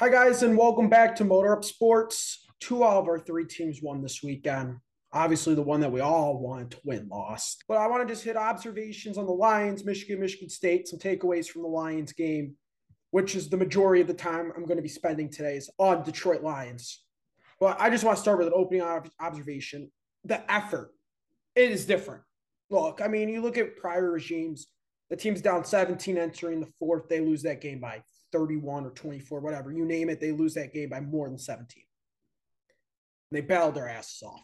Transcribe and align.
Hi, 0.00 0.08
guys, 0.08 0.42
and 0.42 0.58
welcome 0.58 0.88
back 0.88 1.14
to 1.14 1.24
Motor 1.24 1.52
Up 1.52 1.62
Sports. 1.62 2.44
Two 2.58 2.82
of 2.82 3.06
our 3.06 3.16
three 3.16 3.46
teams 3.46 3.80
won 3.80 4.02
this 4.02 4.24
weekend. 4.24 4.78
Obviously, 5.12 5.54
the 5.54 5.62
one 5.62 5.80
that 5.82 5.92
we 5.92 6.00
all 6.00 6.40
wanted 6.40 6.72
to 6.72 6.80
win 6.84 7.06
lost. 7.06 7.62
But 7.68 7.76
I 7.76 7.86
want 7.86 8.02
to 8.02 8.12
just 8.12 8.24
hit 8.24 8.36
observations 8.36 9.18
on 9.18 9.26
the 9.26 9.32
Lions, 9.32 9.84
Michigan, 9.84 10.18
Michigan 10.18 10.48
State, 10.48 10.88
some 10.88 10.98
takeaways 10.98 11.46
from 11.46 11.62
the 11.62 11.68
Lions 11.68 12.12
game, 12.12 12.56
which 13.12 13.36
is 13.36 13.48
the 13.48 13.56
majority 13.56 14.00
of 14.00 14.08
the 14.08 14.14
time 14.14 14.50
I'm 14.56 14.64
going 14.64 14.78
to 14.78 14.82
be 14.82 14.88
spending 14.88 15.30
today 15.30 15.54
is 15.54 15.70
on 15.78 16.02
Detroit 16.02 16.42
Lions. 16.42 17.04
But 17.60 17.80
I 17.80 17.88
just 17.88 18.02
want 18.02 18.16
to 18.16 18.20
start 18.20 18.38
with 18.38 18.48
an 18.48 18.52
opening 18.56 18.82
observation. 19.20 19.92
The 20.24 20.52
effort, 20.52 20.90
it 21.54 21.70
is 21.70 21.86
different. 21.86 22.24
Look, 22.68 23.00
I 23.00 23.06
mean, 23.06 23.28
you 23.28 23.40
look 23.40 23.58
at 23.58 23.76
prior 23.76 24.10
regimes, 24.10 24.66
the 25.08 25.14
team's 25.14 25.40
down 25.40 25.64
17 25.64 26.18
entering 26.18 26.58
the 26.58 26.72
fourth, 26.80 27.08
they 27.08 27.20
lose 27.20 27.42
that 27.42 27.60
game 27.60 27.78
by 27.78 28.02
31 28.34 28.84
or 28.84 28.90
24, 28.90 29.40
whatever, 29.40 29.70
you 29.70 29.84
name 29.84 30.10
it, 30.10 30.20
they 30.20 30.32
lose 30.32 30.54
that 30.54 30.74
game 30.74 30.88
by 30.88 31.00
more 31.00 31.28
than 31.28 31.38
17. 31.38 31.84
They 33.30 33.40
battled 33.40 33.76
their 33.76 33.88
asses 33.88 34.22
off. 34.22 34.42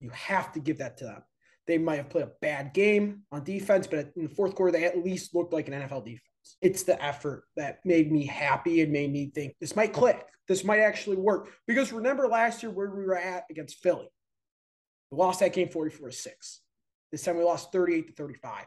You 0.00 0.10
have 0.10 0.52
to 0.52 0.60
give 0.60 0.78
that 0.78 0.96
to 0.98 1.04
them. 1.04 1.22
They 1.68 1.78
might 1.78 1.96
have 1.96 2.10
played 2.10 2.24
a 2.24 2.32
bad 2.40 2.74
game 2.74 3.22
on 3.30 3.44
defense, 3.44 3.86
but 3.86 4.10
in 4.16 4.24
the 4.24 4.34
fourth 4.34 4.54
quarter, 4.54 4.72
they 4.72 4.84
at 4.84 5.04
least 5.04 5.34
looked 5.34 5.52
like 5.52 5.68
an 5.68 5.74
NFL 5.74 6.04
defense. 6.04 6.56
It's 6.60 6.82
the 6.82 7.02
effort 7.02 7.44
that 7.56 7.78
made 7.84 8.10
me 8.10 8.26
happy 8.26 8.80
and 8.80 8.92
made 8.92 9.12
me 9.12 9.30
think 9.32 9.54
this 9.60 9.76
might 9.76 9.92
click. 9.92 10.24
This 10.48 10.64
might 10.64 10.80
actually 10.80 11.18
work. 11.18 11.50
Because 11.66 11.92
remember 11.92 12.26
last 12.26 12.62
year 12.62 12.72
where 12.72 12.90
we 12.90 13.04
were 13.04 13.18
at 13.18 13.44
against 13.50 13.76
Philly? 13.82 14.08
We 15.10 15.18
lost 15.18 15.40
that 15.40 15.52
game 15.52 15.68
44 15.68 16.08
to 16.08 16.14
6. 16.14 16.60
This 17.12 17.22
time 17.22 17.36
we 17.36 17.44
lost 17.44 17.70
38 17.70 18.08
to 18.08 18.12
35. 18.14 18.64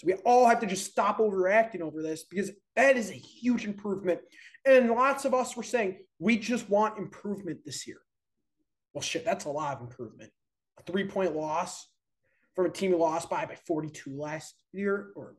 So 0.00 0.06
we 0.06 0.14
all 0.24 0.48
have 0.48 0.60
to 0.60 0.66
just 0.66 0.90
stop 0.90 1.18
overreacting 1.18 1.82
over 1.82 2.00
this 2.00 2.24
because 2.24 2.50
that 2.74 2.96
is 2.96 3.10
a 3.10 3.14
huge 3.14 3.66
improvement. 3.66 4.20
And 4.64 4.90
lots 4.90 5.26
of 5.26 5.34
us 5.34 5.54
were 5.54 5.62
saying 5.62 5.98
we 6.18 6.38
just 6.38 6.70
want 6.70 6.96
improvement 6.96 7.60
this 7.66 7.86
year. 7.86 7.98
Well, 8.94 9.02
shit, 9.02 9.26
that's 9.26 9.44
a 9.44 9.50
lot 9.50 9.76
of 9.76 9.82
improvement. 9.82 10.30
A 10.78 10.82
three 10.90 11.04
point 11.04 11.36
loss 11.36 11.86
from 12.56 12.64
a 12.64 12.70
team 12.70 12.92
who 12.92 12.96
lost 12.96 13.28
by 13.28 13.44
by 13.44 13.56
42 13.66 14.16
last 14.16 14.54
year, 14.72 15.10
or 15.16 15.34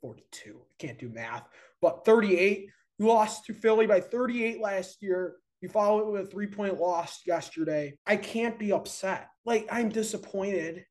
42. 0.00 0.60
I 0.60 0.84
can't 0.84 0.98
do 0.98 1.08
math, 1.08 1.46
but 1.80 2.04
38. 2.04 2.70
You 2.98 3.06
lost 3.06 3.46
to 3.46 3.54
Philly 3.54 3.86
by 3.86 4.00
38 4.00 4.60
last 4.60 5.00
year. 5.00 5.36
You 5.60 5.68
follow 5.68 6.00
it 6.00 6.10
with 6.10 6.22
a 6.22 6.26
three 6.26 6.48
point 6.48 6.80
loss 6.80 7.20
yesterday. 7.24 7.96
I 8.04 8.16
can't 8.16 8.58
be 8.58 8.72
upset. 8.72 9.28
Like, 9.44 9.68
I'm 9.70 9.90
disappointed 9.90 10.86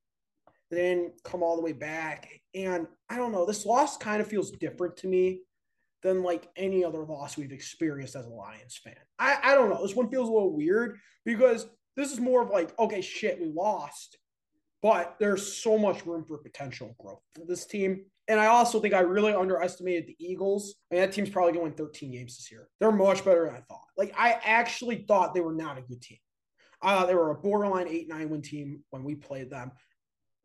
didn't 0.77 1.13
come 1.23 1.43
all 1.43 1.55
the 1.55 1.61
way 1.61 1.73
back. 1.73 2.29
And 2.53 2.87
I 3.09 3.17
don't 3.17 3.31
know, 3.31 3.45
this 3.45 3.65
loss 3.65 3.97
kind 3.97 4.21
of 4.21 4.27
feels 4.27 4.51
different 4.51 4.97
to 4.97 5.07
me 5.07 5.41
than 6.03 6.23
like 6.23 6.49
any 6.55 6.83
other 6.83 7.03
loss 7.03 7.37
we've 7.37 7.51
experienced 7.51 8.15
as 8.15 8.25
a 8.25 8.29
Lions 8.29 8.79
fan. 8.83 8.95
I, 9.19 9.37
I 9.43 9.55
don't 9.55 9.69
know. 9.69 9.81
This 9.81 9.95
one 9.95 10.09
feels 10.09 10.29
a 10.29 10.31
little 10.31 10.55
weird 10.55 10.97
because 11.25 11.67
this 11.95 12.11
is 12.11 12.19
more 12.19 12.41
of 12.41 12.49
like, 12.49 12.77
okay, 12.79 13.01
shit, 13.01 13.39
we 13.39 13.47
lost, 13.47 14.17
but 14.81 15.15
there's 15.19 15.55
so 15.55 15.77
much 15.77 16.05
room 16.05 16.25
for 16.27 16.37
potential 16.37 16.95
growth 16.99 17.21
for 17.35 17.45
this 17.45 17.65
team. 17.65 18.05
And 18.27 18.39
I 18.39 18.47
also 18.47 18.79
think 18.79 18.93
I 18.93 19.01
really 19.01 19.33
underestimated 19.33 20.07
the 20.07 20.15
Eagles. 20.19 20.75
I 20.89 20.95
mean, 20.95 21.01
that 21.03 21.11
team's 21.11 21.29
probably 21.29 21.53
going 21.53 21.65
to 21.65 21.83
win 21.83 21.89
13 21.89 22.11
games 22.11 22.37
this 22.37 22.51
year. 22.51 22.69
They're 22.79 22.91
much 22.91 23.25
better 23.25 23.45
than 23.45 23.55
I 23.55 23.61
thought. 23.61 23.83
Like, 23.97 24.13
I 24.17 24.39
actually 24.43 25.05
thought 25.07 25.33
they 25.33 25.41
were 25.41 25.53
not 25.53 25.77
a 25.77 25.81
good 25.81 26.01
team. 26.01 26.17
Uh, 26.81 27.05
they 27.05 27.13
were 27.13 27.31
a 27.31 27.35
borderline 27.35 27.87
8 27.87 28.09
9 28.09 28.29
win 28.29 28.41
team 28.41 28.83
when 28.89 29.03
we 29.03 29.15
played 29.15 29.49
them 29.49 29.71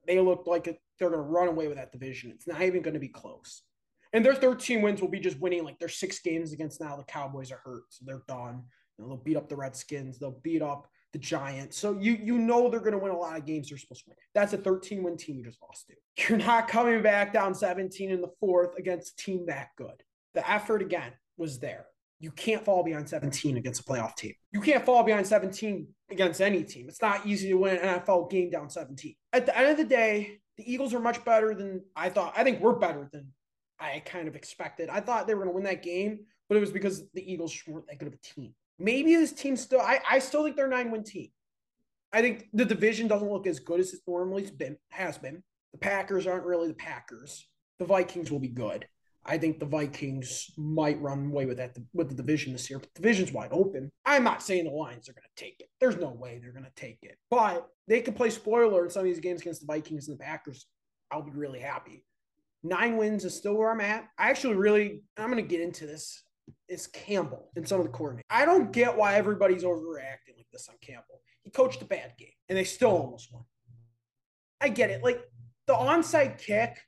they 0.07 0.21
look 0.21 0.45
like 0.47 0.65
they're 0.65 1.11
going 1.11 1.13
to 1.13 1.19
run 1.19 1.49
away 1.49 1.69
with 1.69 1.77
that 1.77 1.93
division. 1.93 2.31
It's 2.31 2.47
not 2.47 2.63
even 2.63 2.83
going 2.83 2.95
to 2.95 3.01
be 3.01 3.09
close. 3.09 3.63
And 4.13 4.25
their 4.25 4.35
13 4.35 4.83
wins 4.83 5.01
will 5.01 5.09
be 5.09 5.21
just 5.21 5.41
winning 5.41 5.65
like 5.65 5.79
their 5.79 5.89
six 5.89 6.21
games 6.21 6.53
against 6.53 6.81
now 6.81 6.97
the 6.97 7.05
Cowboys 7.05 7.53
are 7.53 7.61
hurt, 7.65 7.83
so 7.91 8.05
they're 8.07 8.23
done. 8.29 8.63
You 8.97 9.05
know, 9.05 9.09
they'll 9.09 9.25
beat 9.25 9.37
up 9.37 9.49
the 9.49 9.57
Redskins, 9.57 10.19
they'll 10.19 10.41
beat 10.43 10.63
up 10.63 10.89
the 11.13 11.19
Giants. 11.19 11.77
So 11.79 11.99
you 11.99 12.19
you 12.23 12.39
know 12.39 12.69
they're 12.69 12.81
going 12.81 12.93
to 12.93 12.99
win 12.99 13.13
a 13.13 13.19
lot 13.19 13.37
of 13.37 13.45
games 13.45 13.69
they're 13.69 13.79
supposed 13.79 14.05
to 14.05 14.11
win. 14.11 14.17
That's 14.35 14.53
a 14.53 14.59
13 14.59 15.03
win 15.03 15.17
team 15.17 15.37
you 15.37 15.45
just 15.45 15.63
lost 15.63 15.89
to. 15.89 16.29
You're 16.29 16.39
not 16.39 16.69
coming 16.69 17.03
back 17.03 17.33
down 17.33 17.55
17 17.55 18.11
in 18.11 18.21
the 18.21 18.33
fourth 18.41 18.77
against 18.79 19.13
a 19.13 19.17
team 19.25 19.47
that 19.47 19.69
good. 19.77 20.03
The 20.35 20.49
effort 20.49 20.83
again 20.83 21.13
was 21.37 21.59
there. 21.59 21.87
You 22.19 22.31
can't 22.31 22.65
fall 22.65 22.83
behind 22.83 23.09
17 23.09 23.57
against 23.57 23.81
a 23.81 23.85
playoff 23.85 24.17
team. 24.17 24.33
You 24.53 24.61
can't 24.61 24.85
fall 24.85 25.03
behind 25.03 25.27
17 25.27 25.87
against 26.11 26.41
any 26.41 26.65
team. 26.65 26.89
It's 26.89 27.03
not 27.03 27.27
easy 27.27 27.49
to 27.49 27.55
win 27.55 27.77
an 27.77 28.01
NFL 28.01 28.31
game 28.31 28.51
down 28.51 28.71
17. 28.71 29.15
At 29.33 29.47
the 29.47 29.57
end 29.57 29.71
of 29.71 29.77
the 29.77 29.85
day, 29.85 30.39
the 30.57 30.73
Eagles 30.73 30.95
are 30.95 31.01
much 31.01 31.23
better 31.25 31.55
than 31.55 31.83
I 31.95 32.09
thought. 32.09 32.33
I 32.37 32.43
think 32.43 32.61
we're 32.61 32.79
better 32.79 33.09
than 33.13 33.33
I 33.79 34.03
kind 34.05 34.29
of 34.29 34.37
expected. 34.37 34.89
I 34.89 35.01
thought 35.01 35.27
they 35.27 35.35
were 35.35 35.45
going 35.45 35.53
to 35.53 35.55
win 35.55 35.65
that 35.65 35.83
game, 35.83 36.21
but 36.49 36.57
it 36.57 36.61
was 36.61 36.71
because 36.71 37.09
the 37.13 37.31
Eagles 37.31 37.55
weren't 37.67 37.87
that 37.89 37.99
good 37.99 38.09
of 38.09 38.15
a 38.15 38.19
team. 38.19 38.55
Maybe 38.79 39.15
this 39.15 39.33
team 39.33 39.57
still, 39.57 39.81
I, 39.81 40.01
I 40.11 40.19
still 40.19 40.45
think 40.45 40.57
they're 40.57 40.69
nine 40.69 40.91
win 40.91 41.05
team. 41.05 41.29
I 42.13 42.23
think 42.23 42.49
the 42.53 42.65
division 42.65 43.09
doesn't 43.09 43.31
look 43.31 43.47
as 43.47 43.59
good 43.59 43.81
as 43.81 43.93
it 43.93 44.01
normally 44.07 44.49
has 44.91 45.19
been. 45.19 45.43
The 45.73 45.79
Packers 45.79 46.27
aren't 46.27 46.47
really 46.47 46.69
the 46.69 46.75
Packers. 46.75 47.47
The 47.79 47.85
Vikings 47.85 48.31
will 48.31 48.39
be 48.39 48.49
good. 48.49 48.87
I 49.27 49.39
think 49.39 49.59
the 49.59 49.67
Vikings 49.67 50.51
might 50.57 51.01
run 51.01 51.27
away 51.27 51.47
with 51.47 51.57
that 51.59 51.77
with 51.93 52.09
the 52.09 52.15
division 52.15 52.53
this 52.53 52.71
year. 52.71 52.79
But 52.79 52.95
the 52.95 53.03
division's 53.03 53.33
wide 53.33 53.51
open. 53.53 53.91
I'm 54.05 54.25
not 54.25 54.43
saying 54.43 54.65
the 54.65 54.71
Lions 54.71 55.09
are 55.09 55.13
going 55.13 55.25
to 55.25 55.45
take 55.45 55.57
it. 55.61 55.69
There's 55.81 55.97
no 55.97 56.11
way 56.11 56.39
they're 56.41 56.53
going 56.53 56.65
to 56.65 56.71
take 56.77 56.99
it. 57.03 57.17
But 57.31 57.67
they 57.89 58.01
could 58.01 58.17
play 58.17 58.31
spoiler 58.31 58.85
in 58.85 58.91
some 58.91 59.01
of 59.01 59.07
these 59.07 59.21
games 59.21 59.41
against 59.41 59.61
the 59.61 59.67
Vikings 59.67 60.09
and 60.09 60.19
the 60.19 60.23
Packers. 60.23 60.67
I'll 61.11 61.23
be 61.23 61.33
really 61.33 61.61
happy. 61.61 62.05
Nine 62.63 62.97
wins 62.97 63.25
is 63.25 63.35
still 63.35 63.55
where 63.55 63.71
I'm 63.71 63.81
at. 63.81 64.09
I 64.19 64.31
actually 64.31 64.55
really, 64.55 65.03
I'm 65.17 65.31
going 65.31 65.43
to 65.43 65.49
get 65.49 65.61
into 65.61 65.87
this. 65.87 66.23
Is 66.69 66.87
Campbell 66.87 67.51
and 67.57 67.67
some 67.67 67.81
of 67.81 67.87
the 67.87 67.93
coordinators. 67.93 68.21
I 68.31 68.45
don't 68.45 68.73
get 68.73 68.97
why 68.97 69.17
everybody's 69.17 69.65
overreacting 69.65 70.37
like 70.37 70.47
this 70.53 70.69
on 70.69 70.77
Campbell. 70.81 71.21
He 71.43 71.51
coached 71.51 71.83
a 71.83 71.85
bad 71.85 72.13
game 72.17 72.29
and 72.49 72.57
they 72.57 72.63
still 72.63 72.91
almost 72.91 73.33
won. 73.33 73.43
I 74.61 74.69
get 74.69 74.91
it. 74.91 75.03
Like 75.03 75.25
the 75.67 75.75
onside 75.75 76.39
kick 76.39 76.79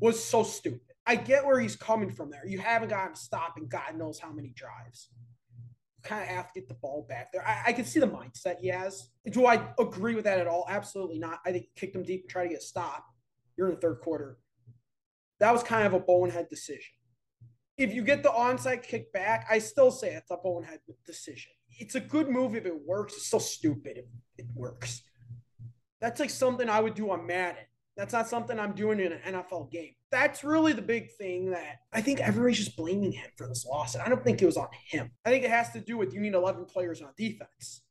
was 0.00 0.22
so 0.22 0.42
stupid. 0.42 0.89
I 1.06 1.16
get 1.16 1.44
where 1.44 1.58
he's 1.58 1.76
coming 1.76 2.10
from 2.10 2.30
there. 2.30 2.46
You 2.46 2.58
haven't 2.58 2.90
gotten 2.90 3.14
to 3.14 3.20
stop 3.20 3.58
in 3.58 3.66
God 3.66 3.96
knows 3.96 4.18
how 4.18 4.32
many 4.32 4.52
drives. 4.54 5.08
You 5.96 6.02
kind 6.02 6.22
of 6.22 6.28
have 6.28 6.52
to 6.52 6.60
get 6.60 6.68
the 6.68 6.74
ball 6.74 7.06
back 7.08 7.32
there. 7.32 7.46
I, 7.46 7.62
I, 7.68 7.72
can 7.72 7.84
see 7.84 8.00
the 8.00 8.06
mindset 8.06 8.58
he 8.60 8.68
has. 8.68 9.10
Do 9.30 9.46
I 9.46 9.68
agree 9.78 10.14
with 10.14 10.24
that 10.24 10.38
at 10.38 10.46
all? 10.46 10.66
Absolutely 10.68 11.18
not. 11.18 11.40
I 11.44 11.52
think 11.52 11.66
kick 11.74 11.92
them 11.92 12.02
deep 12.02 12.22
and 12.22 12.30
try 12.30 12.44
to 12.44 12.48
get 12.48 12.58
a 12.58 12.62
stop. 12.62 13.04
You're 13.56 13.68
in 13.68 13.74
the 13.74 13.80
third 13.80 14.00
quarter. 14.00 14.38
That 15.40 15.52
was 15.52 15.62
kind 15.62 15.86
of 15.86 15.94
a 15.94 16.00
bonehead 16.00 16.48
decision. 16.48 16.92
If 17.76 17.94
you 17.94 18.02
get 18.02 18.22
the 18.22 18.28
onside 18.28 18.82
kick 18.82 19.10
back, 19.12 19.46
I 19.50 19.58
still 19.58 19.90
say 19.90 20.14
it's 20.14 20.30
a 20.30 20.36
bonehead 20.36 20.80
decision. 21.06 21.52
It's 21.78 21.94
a 21.94 22.00
good 22.00 22.28
move 22.28 22.54
if 22.54 22.66
it 22.66 22.86
works. 22.86 23.14
It's 23.14 23.26
still 23.26 23.40
stupid 23.40 23.98
if 24.36 24.44
it 24.46 24.46
works. 24.54 25.02
That's 26.00 26.20
like 26.20 26.30
something 26.30 26.68
I 26.68 26.80
would 26.80 26.94
do 26.94 27.10
on 27.10 27.26
Madden. 27.26 27.64
That's 27.96 28.12
not 28.12 28.28
something 28.28 28.58
I'm 28.58 28.72
doing 28.72 29.00
in 29.00 29.12
an 29.12 29.20
NFL 29.34 29.70
game 29.70 29.94
that's 30.10 30.42
really 30.42 30.72
the 30.72 30.82
big 30.82 31.12
thing 31.12 31.50
that 31.50 31.80
I 31.92 32.00
think 32.00 32.20
everybody's 32.20 32.58
just 32.58 32.76
blaming 32.76 33.12
him 33.12 33.30
for 33.36 33.46
this 33.46 33.64
loss. 33.64 33.94
And 33.94 34.02
I 34.02 34.08
don't 34.08 34.24
think 34.24 34.42
it 34.42 34.46
was 34.46 34.56
on 34.56 34.68
him. 34.88 35.10
I 35.24 35.30
think 35.30 35.44
it 35.44 35.50
has 35.50 35.70
to 35.70 35.80
do 35.80 35.96
with 35.96 36.12
you 36.12 36.20
need 36.20 36.34
11 36.34 36.64
players 36.64 37.00
on 37.00 37.10
defense, 37.16 37.82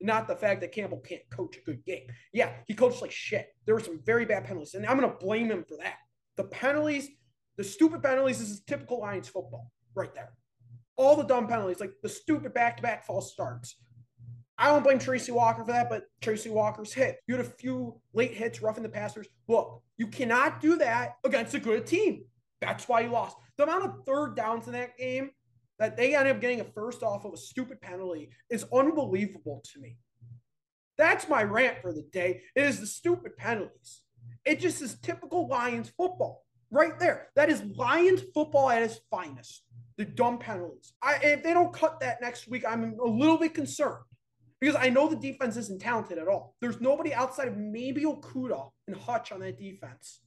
not 0.00 0.26
the 0.26 0.36
fact 0.36 0.60
that 0.60 0.72
Campbell 0.72 0.98
can't 0.98 1.22
coach 1.30 1.56
a 1.56 1.60
good 1.60 1.84
game. 1.84 2.06
Yeah, 2.32 2.52
he 2.66 2.74
coached 2.74 3.00
like 3.00 3.12
shit. 3.12 3.48
There 3.64 3.74
were 3.74 3.80
some 3.80 4.00
very 4.04 4.24
bad 4.24 4.44
penalties, 4.44 4.74
and 4.74 4.84
I'm 4.86 4.98
going 4.98 5.10
to 5.10 5.24
blame 5.24 5.50
him 5.50 5.64
for 5.68 5.76
that. 5.76 5.96
The 6.36 6.44
penalties, 6.44 7.08
the 7.56 7.64
stupid 7.64 8.02
penalties, 8.02 8.40
this 8.40 8.50
is 8.50 8.60
typical 8.60 9.00
Lions 9.00 9.28
football 9.28 9.70
right 9.94 10.14
there. 10.14 10.32
All 10.96 11.14
the 11.14 11.24
dumb 11.24 11.46
penalties, 11.46 11.80
like 11.80 11.92
the 12.02 12.08
stupid 12.08 12.54
back 12.54 12.76
to 12.78 12.82
back 12.82 13.06
false 13.06 13.32
starts, 13.32 13.76
I 14.58 14.66
don't 14.66 14.82
blame 14.82 14.98
Tracy 14.98 15.30
Walker 15.30 15.64
for 15.64 15.72
that, 15.72 15.88
but 15.88 16.04
Tracy 16.20 16.50
Walker's 16.50 16.92
hit. 16.92 17.20
You 17.28 17.36
had 17.36 17.46
a 17.46 17.48
few 17.48 18.00
late 18.12 18.34
hits, 18.34 18.60
roughing 18.60 18.82
the 18.82 18.88
passers. 18.88 19.28
Look, 19.46 19.82
you 19.98 20.08
cannot 20.08 20.60
do 20.60 20.76
that 20.78 21.14
against 21.24 21.54
a 21.54 21.60
good 21.60 21.86
team. 21.86 22.24
That's 22.60 22.88
why 22.88 23.02
you 23.02 23.10
lost. 23.10 23.36
The 23.56 23.62
amount 23.62 23.84
of 23.84 24.04
third 24.04 24.34
downs 24.34 24.66
in 24.66 24.72
that 24.72 24.98
game 24.98 25.30
that 25.78 25.96
they 25.96 26.16
ended 26.16 26.34
up 26.34 26.40
getting 26.40 26.60
a 26.60 26.64
first 26.64 27.04
off 27.04 27.24
of 27.24 27.32
a 27.32 27.36
stupid 27.36 27.80
penalty 27.80 28.30
is 28.50 28.66
unbelievable 28.72 29.62
to 29.72 29.80
me. 29.80 29.96
That's 30.96 31.28
my 31.28 31.44
rant 31.44 31.80
for 31.80 31.92
the 31.92 32.02
day. 32.12 32.42
It 32.56 32.64
is 32.64 32.80
the 32.80 32.86
stupid 32.86 33.36
penalties. 33.36 34.00
It 34.44 34.58
just 34.58 34.82
is 34.82 34.98
typical 34.98 35.46
Lions 35.46 35.88
football 35.96 36.44
right 36.72 36.98
there. 36.98 37.28
That 37.36 37.48
is 37.48 37.62
Lions 37.76 38.22
football 38.34 38.70
at 38.70 38.82
its 38.82 38.98
finest. 39.08 39.62
The 39.96 40.04
dumb 40.04 40.38
penalties. 40.38 40.94
I, 41.00 41.18
if 41.22 41.44
they 41.44 41.54
don't 41.54 41.72
cut 41.72 42.00
that 42.00 42.20
next 42.20 42.48
week, 42.48 42.64
I'm 42.68 42.98
a 42.98 43.08
little 43.08 43.38
bit 43.38 43.54
concerned 43.54 44.02
because 44.60 44.76
I 44.76 44.90
know 44.90 45.08
the 45.08 45.16
defense 45.16 45.56
isn't 45.56 45.80
talented 45.80 46.18
at 46.18 46.28
all. 46.28 46.56
There's 46.60 46.80
nobody 46.80 47.14
outside 47.14 47.48
of 47.48 47.56
maybe 47.56 48.02
Okudah 48.02 48.70
and 48.86 48.96
Hutch 48.96 49.32
on 49.32 49.40
that 49.40 49.58
defense. 49.58 50.20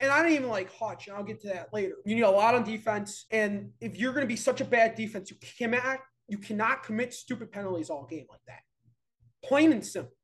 And 0.00 0.10
I 0.10 0.22
don't 0.22 0.32
even 0.32 0.48
like 0.48 0.72
Hutch, 0.72 1.08
and 1.08 1.16
I'll 1.16 1.22
get 1.22 1.40
to 1.42 1.48
that 1.48 1.68
later. 1.72 1.96
You 2.06 2.14
need 2.14 2.22
a 2.22 2.30
lot 2.30 2.54
on 2.54 2.64
defense, 2.64 3.26
and 3.30 3.70
if 3.80 3.98
you're 3.98 4.12
going 4.12 4.24
to 4.24 4.28
be 4.28 4.36
such 4.36 4.60
a 4.60 4.64
bad 4.64 4.94
defense, 4.94 5.30
you 5.30 5.36
cannot 5.58 6.00
you 6.26 6.38
cannot 6.38 6.84
commit 6.84 7.12
stupid 7.12 7.50
penalties 7.50 7.90
all 7.90 8.06
game 8.06 8.24
like 8.30 8.40
that. 8.46 8.60
Plain 9.44 9.72
and 9.72 9.84
simple. 9.84 10.14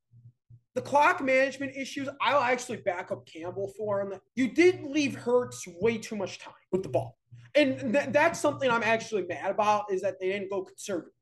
The 0.76 0.82
clock 0.82 1.22
management 1.22 1.74
issues, 1.76 2.08
I'll 2.20 2.40
actually 2.40 2.76
back 2.76 3.10
up 3.10 3.26
Campbell 3.26 3.72
for 3.76 4.00
him. 4.00 4.12
You 4.36 4.48
did 4.48 4.84
leave 4.84 5.16
Hurts 5.16 5.66
way 5.80 5.98
too 5.98 6.16
much 6.16 6.38
time 6.38 6.54
with 6.70 6.82
the 6.82 6.88
ball. 6.88 7.18
And 7.54 7.92
th- 7.92 8.10
that's 8.10 8.38
something 8.38 8.70
I'm 8.70 8.82
actually 8.82 9.26
mad 9.26 9.50
about 9.50 9.90
is 9.90 10.02
that 10.02 10.20
they 10.20 10.28
didn't 10.28 10.50
go 10.50 10.62
conservative 10.62 11.15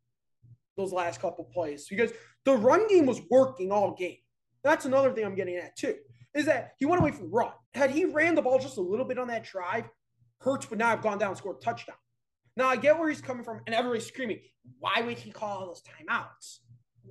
those 0.77 0.93
last 0.93 1.21
couple 1.21 1.45
plays 1.45 1.87
because 1.89 2.13
the 2.45 2.55
run 2.55 2.89
game 2.89 3.07
was 3.07 3.21
working 3.31 3.73
all 3.73 3.95
game. 3.95 4.19
That's 4.63 4.85
another 4.85 5.13
thing 5.13 5.25
I'm 5.25 5.35
getting 5.35 5.57
at 5.57 5.77
too, 5.77 5.97
is 6.35 6.47
that 6.47 6.73
he 6.79 6.87
went 6.87 7.01
away 7.01 7.13
from 7.13 7.31
run. 7.31 7.53
Had 7.75 7.91
he 7.91 8.05
ran 8.05 8.35
the 8.35 8.43
ball 8.43 8.59
just 8.59 8.79
a 8.79 8.83
little 8.83 9.05
bit 9.05 9.19
on 9.19 9.29
that 9.29 9.45
drive, 9.45 9.89
Hurts 10.39 10.69
would 10.71 10.79
not 10.79 10.91
have 10.91 11.03
gone 11.03 11.19
down 11.19 11.31
and 11.31 11.39
scored 11.39 11.57
a 11.57 11.61
touchdown. 11.61 11.97
Now 12.57 12.69
I 12.69 12.77
get 12.77 12.99
where 12.99 13.09
he's 13.09 13.21
coming 13.21 13.45
from, 13.45 13.61
and 13.67 13.75
everybody's 13.75 14.07
screaming, 14.07 14.41
why 14.79 15.01
would 15.01 15.19
he 15.19 15.31
call 15.31 15.59
all 15.59 15.67
those 15.67 15.83
timeouts? 15.83 16.59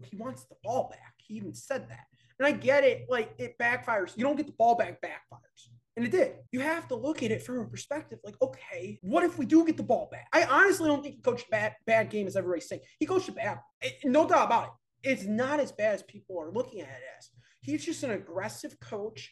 He 0.04 0.18
wants 0.18 0.46
the 0.46 0.56
ball 0.64 0.90
back. 0.90 1.14
He 1.18 1.36
even 1.36 1.54
said 1.54 1.90
that. 1.90 2.06
And 2.40 2.48
I 2.48 2.52
get 2.52 2.84
it, 2.84 3.06
like 3.10 3.34
it 3.38 3.58
backfires. 3.60 4.18
You 4.18 4.24
don't 4.24 4.36
get 4.36 4.48
the 4.48 4.54
ball 4.54 4.76
back, 4.76 5.02
backfires. 5.02 5.70
And 5.96 6.06
it 6.06 6.12
did. 6.12 6.34
You 6.52 6.60
have 6.62 6.88
to 6.88 6.96
look 6.96 7.22
at 7.22 7.32
it 7.32 7.44
from 7.44 7.60
a 7.60 7.66
perspective 7.66 8.20
like, 8.24 8.36
okay, 8.42 8.98
what 9.02 9.24
if 9.24 9.38
we 9.38 9.46
do 9.46 9.64
get 9.66 9.78
the 9.78 9.84
ball 9.84 10.10
back? 10.12 10.28
I 10.34 10.44
honestly 10.46 10.88
don't 10.88 11.04
think 11.04 11.16
he 11.16 11.22
coached 11.22 11.50
bad, 11.52 11.76
bad 11.86 12.10
game 12.10 12.26
as 12.26 12.36
everybody's 12.36 12.68
saying. 12.68 12.82
He 13.00 13.06
coached 13.06 13.30
a 13.30 13.32
bad, 13.32 13.60
eh, 13.84 13.92
no 14.04 14.28
doubt 14.28 14.48
about 14.48 14.64
it. 15.04 15.10
It's 15.12 15.26
not 15.26 15.60
as 15.60 15.72
bad 15.72 15.96
as 15.96 16.04
people 16.04 16.40
are 16.40 16.52
looking 16.52 16.82
at 16.82 16.88
it 16.88 17.04
as. 17.20 17.30
He's 17.62 17.86
just 17.86 18.04
an 18.04 18.12
aggressive 18.12 18.80
coach 18.80 19.32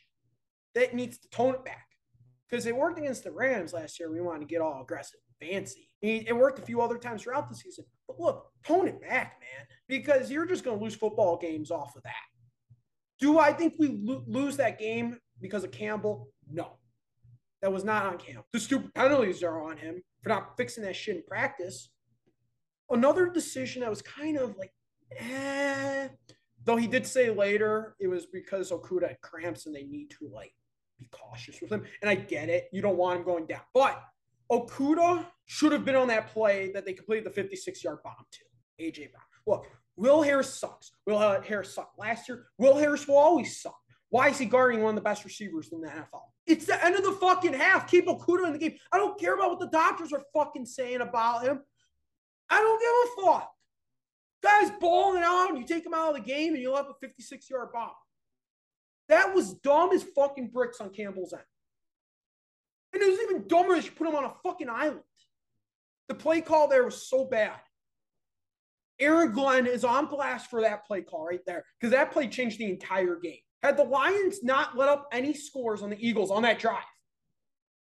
that 0.75 0.93
needs 0.93 1.17
to 1.19 1.29
tone 1.29 1.55
it 1.55 1.65
back. 1.65 1.87
Because 2.49 2.65
it 2.65 2.75
worked 2.75 2.99
against 2.99 3.23
the 3.23 3.31
Rams 3.31 3.73
last 3.73 3.97
year. 3.99 4.11
We 4.11 4.19
wanted 4.19 4.41
to 4.41 4.45
get 4.45 4.61
all 4.61 4.81
aggressive, 4.81 5.19
and 5.39 5.49
fancy. 5.49 5.89
It 6.01 6.35
worked 6.35 6.59
a 6.59 6.63
few 6.63 6.81
other 6.81 6.97
times 6.97 7.23
throughout 7.23 7.49
the 7.49 7.55
season. 7.55 7.85
But 8.07 8.19
look, 8.19 8.51
tone 8.65 8.87
it 8.87 8.99
back, 8.99 9.39
man, 9.39 9.65
because 9.87 10.29
you're 10.29 10.45
just 10.45 10.63
going 10.63 10.77
to 10.77 10.83
lose 10.83 10.95
football 10.95 11.37
games 11.37 11.71
off 11.71 11.95
of 11.95 12.03
that. 12.03 12.13
Do 13.19 13.39
I 13.39 13.53
think 13.53 13.75
we 13.77 13.99
lo- 14.01 14.23
lose 14.27 14.57
that 14.57 14.79
game 14.79 15.17
because 15.39 15.63
of 15.63 15.71
Campbell? 15.71 16.27
No. 16.51 16.77
That 17.62 17.71
was 17.71 17.83
not 17.83 18.06
on 18.06 18.18
Campbell. 18.18 18.48
The 18.53 18.59
stupid 18.59 18.94
penalties 18.94 19.44
are 19.44 19.62
on 19.62 19.77
him 19.77 20.01
for 20.21 20.30
not 20.30 20.57
fixing 20.57 20.83
that 20.83 20.95
shit 20.95 21.18
in 21.18 21.24
practice. 21.24 21.92
Another 22.89 23.30
decision 23.30 23.81
that 23.81 23.89
was 23.89 24.01
kind 24.01 24.38
of 24.38 24.57
like, 24.57 24.71
eh, 25.18 26.07
though 26.63 26.75
he 26.75 26.88
did 26.88 27.06
say 27.06 27.30
later 27.30 27.95
it 28.00 28.07
was 28.07 28.25
because 28.25 28.71
Okudah 28.71 29.09
had 29.09 29.21
cramps 29.21 29.65
and 29.65 29.75
they 29.75 29.83
need 29.83 30.09
to 30.12 30.30
like 30.33 30.53
be 31.00 31.07
cautious 31.12 31.62
with 31.62 31.71
him. 31.71 31.83
And 32.01 32.09
I 32.09 32.15
get 32.15 32.50
it. 32.50 32.68
You 32.71 32.81
don't 32.81 32.98
want 32.98 33.19
him 33.19 33.25
going 33.25 33.45
down. 33.45 33.62
But 33.74 34.01
Okudah 34.51 35.25
should 35.45 35.71
have 35.71 35.86
been 35.86 35.95
on 35.95 36.07
that 36.09 36.33
play 36.33 36.71
that 36.74 36.86
they 36.86 36.94
completed 36.94 37.25
the 37.25 37.31
56 37.31 37.83
yard 37.83 38.00
bomb 38.03 38.13
to 38.31 38.83
AJ 38.83 39.12
Brown. 39.12 39.24
Look, 39.45 39.68
Will 39.95 40.21
Harris 40.21 40.59
sucks. 40.59 40.92
Will 41.06 41.19
Harris 41.42 41.75
sucked 41.75 41.98
last 42.00 42.27
year. 42.27 42.48
Will 42.57 42.77
Harris 42.77 43.07
will 43.07 43.18
always 43.18 43.62
suck. 43.62 43.80
Why 44.11 44.27
is 44.27 44.37
he 44.37 44.45
guarding 44.45 44.81
one 44.81 44.89
of 44.89 44.95
the 44.95 45.01
best 45.09 45.23
receivers 45.23 45.69
in 45.71 45.81
the 45.81 45.87
NFL? 45.87 46.23
It's 46.45 46.65
the 46.65 46.83
end 46.85 46.95
of 46.95 47.03
the 47.03 47.13
fucking 47.13 47.53
half. 47.53 47.89
Keep 47.89 48.07
Okudah 48.07 48.47
in 48.47 48.53
the 48.53 48.59
game. 48.59 48.75
I 48.91 48.97
don't 48.97 49.19
care 49.19 49.35
about 49.35 49.51
what 49.51 49.59
the 49.59 49.69
doctors 49.69 50.11
are 50.11 50.21
fucking 50.33 50.65
saying 50.65 50.99
about 50.99 51.43
him. 51.43 51.61
I 52.49 52.59
don't 52.59 53.17
give 53.17 53.25
a 53.25 53.31
fuck. 53.31 53.51
Guy's 54.43 54.71
balling 54.81 55.23
out. 55.23 55.57
You 55.57 55.65
take 55.65 55.85
him 55.85 55.93
out 55.93 56.09
of 56.09 56.15
the 56.15 56.29
game 56.29 56.53
and 56.53 56.61
you'll 56.61 56.75
have 56.75 56.89
a 56.89 56.93
56 56.99 57.49
yard 57.49 57.69
bomb. 57.73 57.91
That 59.07 59.33
was 59.33 59.53
dumb 59.53 59.91
as 59.93 60.03
fucking 60.03 60.49
bricks 60.49 60.81
on 60.81 60.89
Campbell's 60.89 61.31
end. 61.31 61.41
And 62.93 63.01
it 63.01 63.09
was 63.09 63.19
even 63.21 63.47
dumber 63.47 63.75
as 63.75 63.85
you 63.85 63.91
put 63.91 64.07
him 64.07 64.15
on 64.15 64.25
a 64.25 64.33
fucking 64.43 64.69
island. 64.69 65.01
The 66.09 66.15
play 66.15 66.41
call 66.41 66.67
there 66.67 66.83
was 66.83 67.07
so 67.07 67.23
bad. 67.23 67.59
Aaron 68.99 69.31
Glenn 69.31 69.67
is 69.67 69.85
on 69.85 70.07
blast 70.07 70.49
for 70.49 70.61
that 70.61 70.85
play 70.85 71.01
call 71.01 71.25
right 71.25 71.39
there 71.45 71.63
because 71.79 71.91
that 71.91 72.11
play 72.11 72.27
changed 72.27 72.59
the 72.59 72.69
entire 72.69 73.15
game. 73.15 73.39
Had 73.63 73.77
the 73.77 73.83
Lions 73.83 74.43
not 74.43 74.75
let 74.75 74.89
up 74.89 75.07
any 75.11 75.33
scores 75.33 75.81
on 75.81 75.89
the 75.89 76.07
Eagles 76.07 76.31
on 76.31 76.43
that 76.43 76.59
drive, 76.59 76.83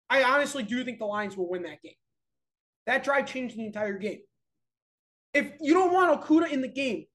I 0.10 0.24
honestly 0.24 0.64
do 0.64 0.84
think 0.84 1.00
the 1.00 1.06
Lions 1.06 1.38
will 1.38 1.50
win 1.50 1.64
that 1.64 1.82
game. 1.82 1.94
That 2.86 3.04
drive 3.04 3.28
changed 3.28 3.56
the 3.56 3.66
entire 3.66 3.98
game. 3.98 4.20
If 5.34 5.54
you 5.62 5.74
don't 5.74 5.94
want 5.94 6.20
Okudah 6.20 6.52
in 6.52 6.62
the 6.62 6.68
game, 6.68 7.06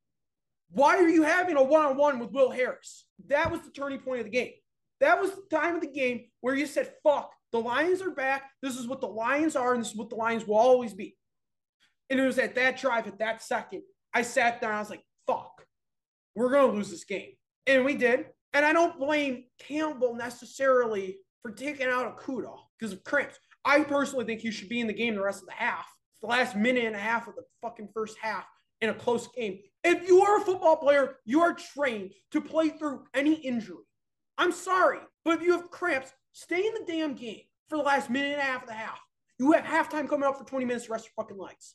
why 0.70 0.96
are 0.96 1.08
you 1.08 1.22
having 1.22 1.56
a 1.56 1.62
one 1.62 1.84
on 1.84 1.96
one 1.96 2.18
with 2.18 2.30
Will 2.30 2.50
Harris? 2.50 3.06
That 3.28 3.50
was 3.50 3.60
the 3.62 3.70
turning 3.70 3.98
point 3.98 4.20
of 4.20 4.24
the 4.24 4.30
game. 4.30 4.52
That 5.00 5.20
was 5.20 5.32
the 5.32 5.42
time 5.50 5.74
of 5.74 5.80
the 5.80 5.90
game 5.90 6.26
where 6.40 6.54
you 6.54 6.66
said, 6.66 6.92
fuck, 7.02 7.32
the 7.52 7.58
Lions 7.60 8.00
are 8.00 8.10
back. 8.10 8.50
This 8.62 8.76
is 8.76 8.86
what 8.86 9.00
the 9.00 9.08
Lions 9.08 9.56
are, 9.56 9.74
and 9.74 9.82
this 9.82 9.90
is 9.90 9.96
what 9.96 10.10
the 10.10 10.16
Lions 10.16 10.46
will 10.46 10.56
always 10.56 10.94
be. 10.94 11.16
And 12.10 12.20
it 12.20 12.24
was 12.24 12.38
at 12.38 12.54
that 12.54 12.78
drive, 12.78 13.06
at 13.06 13.18
that 13.18 13.42
second, 13.42 13.82
I 14.12 14.22
sat 14.22 14.60
down. 14.60 14.74
I 14.74 14.78
was 14.78 14.90
like, 14.90 15.04
fuck, 15.26 15.66
we're 16.34 16.50
going 16.50 16.70
to 16.70 16.76
lose 16.76 16.90
this 16.90 17.04
game. 17.04 17.32
And 17.66 17.84
we 17.84 17.94
did. 17.94 18.26
And 18.54 18.64
I 18.64 18.72
don't 18.72 18.98
blame 18.98 19.44
Campbell 19.58 20.14
necessarily 20.14 21.18
for 21.42 21.50
taking 21.50 21.88
out 21.88 22.16
Okudah 22.16 22.56
because 22.78 22.92
of 22.92 23.02
cramps. 23.04 23.38
I 23.64 23.80
personally 23.80 24.24
think 24.24 24.40
he 24.40 24.50
should 24.50 24.68
be 24.68 24.80
in 24.80 24.86
the 24.86 24.92
game 24.92 25.16
the 25.16 25.22
rest 25.22 25.42
of 25.42 25.48
the 25.48 25.54
half. 25.54 25.86
The 26.22 26.28
last 26.28 26.56
minute 26.56 26.84
and 26.84 26.94
a 26.94 27.00
half 27.00 27.26
of 27.26 27.34
the 27.34 27.42
fucking 27.60 27.88
first 27.92 28.16
half 28.22 28.44
in 28.80 28.90
a 28.90 28.94
close 28.94 29.28
game. 29.28 29.58
If 29.82 30.08
you 30.08 30.22
are 30.22 30.38
a 30.38 30.44
football 30.44 30.76
player, 30.76 31.16
you 31.24 31.40
are 31.40 31.52
trained 31.52 32.12
to 32.30 32.40
play 32.40 32.70
through 32.70 33.04
any 33.12 33.34
injury. 33.34 33.84
I'm 34.38 34.52
sorry, 34.52 35.00
but 35.24 35.34
if 35.34 35.42
you 35.42 35.52
have 35.52 35.70
cramps, 35.70 36.12
stay 36.32 36.66
in 36.66 36.74
the 36.74 36.84
damn 36.86 37.14
game 37.14 37.42
for 37.68 37.76
the 37.76 37.82
last 37.82 38.08
minute 38.08 38.32
and 38.32 38.40
a 38.40 38.44
half 38.44 38.62
of 38.62 38.68
the 38.68 38.74
half. 38.74 38.98
You 39.38 39.52
have 39.52 39.64
halftime 39.64 40.08
coming 40.08 40.28
up 40.28 40.38
for 40.38 40.44
20 40.44 40.64
minutes 40.64 40.86
to 40.86 40.92
rest 40.92 41.06
your 41.06 41.24
fucking 41.24 41.38
legs. 41.38 41.74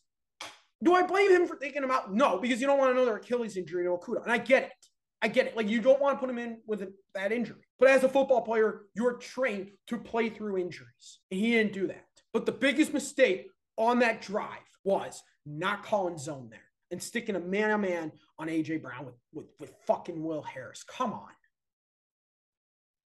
Do 0.81 0.95
I 0.95 1.03
blame 1.03 1.31
him 1.31 1.45
for 1.45 1.57
taking 1.57 1.83
him 1.83 1.91
out? 1.91 2.13
No, 2.13 2.39
because 2.39 2.61
you 2.61 2.67
don't 2.67 2.79
want 2.79 2.91
another 2.91 3.17
Achilles 3.17 3.57
injury 3.57 3.83
to 3.83 3.89
Okudah. 3.89 4.23
And 4.23 4.31
I 4.31 4.37
get 4.37 4.63
it. 4.63 4.88
I 5.21 5.27
get 5.27 5.47
it. 5.47 5.57
Like 5.57 5.67
you 5.67 5.81
don't 5.81 6.01
want 6.01 6.17
to 6.17 6.19
put 6.19 6.29
him 6.29 6.37
in 6.37 6.59
with 6.65 6.81
a 6.81 6.93
bad 7.13 7.31
injury. 7.31 7.65
But 7.77 7.89
as 7.89 8.03
a 8.03 8.09
football 8.09 8.41
player, 8.41 8.83
you're 8.93 9.17
trained 9.17 9.71
to 9.87 9.97
play 9.97 10.29
through 10.29 10.57
injuries. 10.57 11.19
And 11.31 11.39
he 11.39 11.51
didn't 11.51 11.73
do 11.73 11.87
that. 11.87 12.05
But 12.33 12.45
the 12.45 12.51
biggest 12.51 12.93
mistake 12.93 13.49
on 13.77 13.99
that 13.99 14.21
drive 14.21 14.47
was 14.83 15.21
not 15.45 15.83
calling 15.83 16.17
zone 16.17 16.47
there 16.49 16.59
and 16.91 17.01
sticking 17.01 17.35
a 17.35 17.39
man 17.39 17.71
on 17.71 17.81
man 17.81 18.11
on 18.37 18.47
AJ 18.47 18.81
Brown 18.81 19.05
with, 19.05 19.15
with, 19.33 19.47
with 19.59 19.73
fucking 19.87 20.23
Will 20.23 20.41
Harris. 20.41 20.83
Come 20.83 21.13
on. 21.13 21.29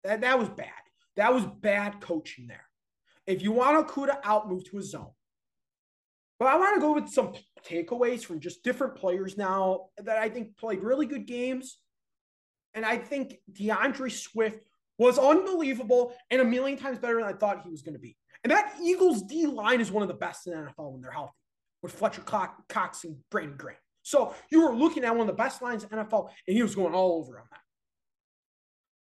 That, 0.05 0.21
that 0.21 0.39
was 0.39 0.49
bad. 0.49 0.69
That 1.17 1.33
was 1.33 1.45
bad 1.45 2.01
coaching 2.01 2.47
there. 2.47 2.67
If 3.27 3.43
you 3.43 3.53
want 3.53 3.87
Okudah 3.87 4.19
out, 4.25 4.51
move 4.51 4.65
to 4.71 4.79
a 4.79 4.83
zone. 4.83 5.11
But 6.39 6.49
I 6.49 6.57
want 6.57 6.75
to 6.75 6.81
go 6.81 6.93
with 6.95 7.09
some 7.09 7.35
takeaways 7.65 8.25
from 8.25 8.41
just 8.41 8.65
different 8.65 8.97
players 8.97 9.37
now 9.37 9.87
that 9.99 10.19
I 10.19 10.29
think 10.29 10.57
played 10.57 10.83
really 10.83 11.07
good 11.07 11.27
games. 11.27 11.79
And 12.75 12.85
I 12.85 12.97
think 12.97 13.37
DeAndre 13.53 14.11
Swift 14.11 14.65
was 14.99 15.19
unbelievable 15.19 16.15
and 16.31 16.41
a 16.41 16.45
million 16.45 16.79
times 16.79 16.99
better 16.99 17.17
than 17.17 17.25
I 17.25 17.33
thought 17.33 17.63
he 17.63 17.71
was 17.71 17.83
going 17.83 17.95
to 17.95 18.01
be. 18.01 18.17
And 18.45 18.51
that 18.51 18.75
Eagles 18.83 19.23
D 19.23 19.47
line 19.47 19.81
is 19.81 19.91
one 19.91 20.03
of 20.03 20.09
the 20.09 20.15
best 20.15 20.47
in 20.47 20.53
NFL 20.53 20.93
when 20.93 21.01
they're 21.01 21.11
healthy 21.11 21.33
with 21.83 21.93
Fletcher 21.93 22.23
Cox 22.23 23.05
and 23.05 23.17
Brandon 23.31 23.57
Graham. 23.57 23.79
So 24.03 24.35
you 24.51 24.63
were 24.65 24.75
looking 24.75 25.05
at 25.05 25.13
one 25.13 25.23
of 25.23 25.27
the 25.29 25.33
best 25.33 25.63
lines 25.63 25.85
in 25.85 25.91
NFL, 25.91 26.31
and 26.47 26.57
he 26.57 26.63
was 26.63 26.75
going 26.75 26.95
all 26.95 27.19
over 27.21 27.39
on 27.39 27.47
that. 27.51 27.61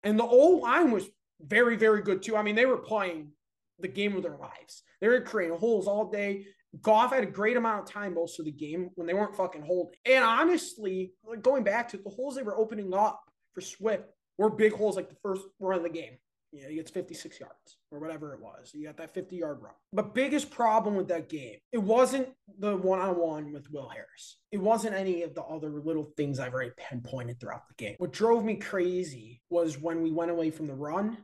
And 0.04 0.20
the 0.20 0.24
O 0.24 0.58
line 0.58 0.92
was 0.92 1.06
very, 1.42 1.78
very 1.78 2.02
good 2.02 2.22
too. 2.22 2.36
I 2.36 2.42
mean, 2.42 2.56
they 2.56 2.66
were 2.66 2.78
playing 2.78 3.32
the 3.80 3.88
game 3.88 4.16
of 4.16 4.24
their 4.24 4.38
lives. 4.38 4.84
They 5.00 5.08
were 5.08 5.22
creating 5.22 5.58
holes 5.58 5.88
all 5.88 6.10
day. 6.10 6.46
Goff 6.82 7.14
had 7.14 7.24
a 7.24 7.28
great 7.28 7.58
amount 7.58 7.82
of 7.82 7.94
time 7.94 8.14
most 8.14 8.40
of 8.40 8.46
the 8.46 8.52
game 8.52 8.90
when 8.96 9.08
they 9.08 9.14
weren't 9.14 9.36
fucking 9.36 9.64
holding. 9.64 9.96
And 10.06 10.24
honestly, 10.24 11.14
going 11.42 11.64
back 11.64 11.90
to 11.90 11.98
the 11.98 12.10
holes 12.10 12.36
they 12.36 12.44
were 12.44 12.58
opening 12.58 12.94
up 12.94 13.22
for 13.60 13.66
Swift 13.66 14.04
were 14.38 14.50
big 14.50 14.74
holes 14.74 14.96
like 14.96 15.10
the 15.10 15.18
first 15.22 15.44
run 15.60 15.78
of 15.78 15.84
the 15.84 15.90
game. 15.90 16.18
You 16.52 16.64
know, 16.64 16.70
he 16.70 16.76
gets 16.76 16.90
56 16.90 17.40
yards 17.40 17.78
or 17.92 18.00
whatever 18.00 18.34
it 18.34 18.42
was. 18.42 18.72
You 18.74 18.88
got 18.88 18.98
that 18.98 19.14
50 19.14 19.36
yard 19.36 19.62
run. 19.62 19.74
But 19.94 20.16
biggest 20.16 20.50
problem 20.50 20.96
with 20.96 21.08
that 21.10 21.30
game, 21.30 21.58
it 21.72 21.78
wasn't 21.78 22.30
the 22.58 22.76
one 22.76 23.00
on 23.00 23.18
one 23.18 23.54
with 23.54 23.70
Will 23.70 23.88
Harris. 23.88 24.38
It 24.52 24.58
wasn't 24.58 24.96
any 24.96 25.22
of 25.22 25.36
the 25.36 25.44
other 25.44 25.70
little 25.70 26.12
things 26.18 26.40
I've 26.40 26.54
already 26.54 26.72
pinpointed 26.76 27.40
throughout 27.40 27.68
the 27.68 27.76
game. 27.76 27.96
What 28.00 28.12
drove 28.12 28.44
me 28.44 28.56
crazy 28.56 29.42
was 29.52 29.78
when 29.78 30.02
we 30.02 30.12
went 30.12 30.32
away 30.32 30.50
from 30.50 30.66
the 30.66 30.74
run 30.74 31.18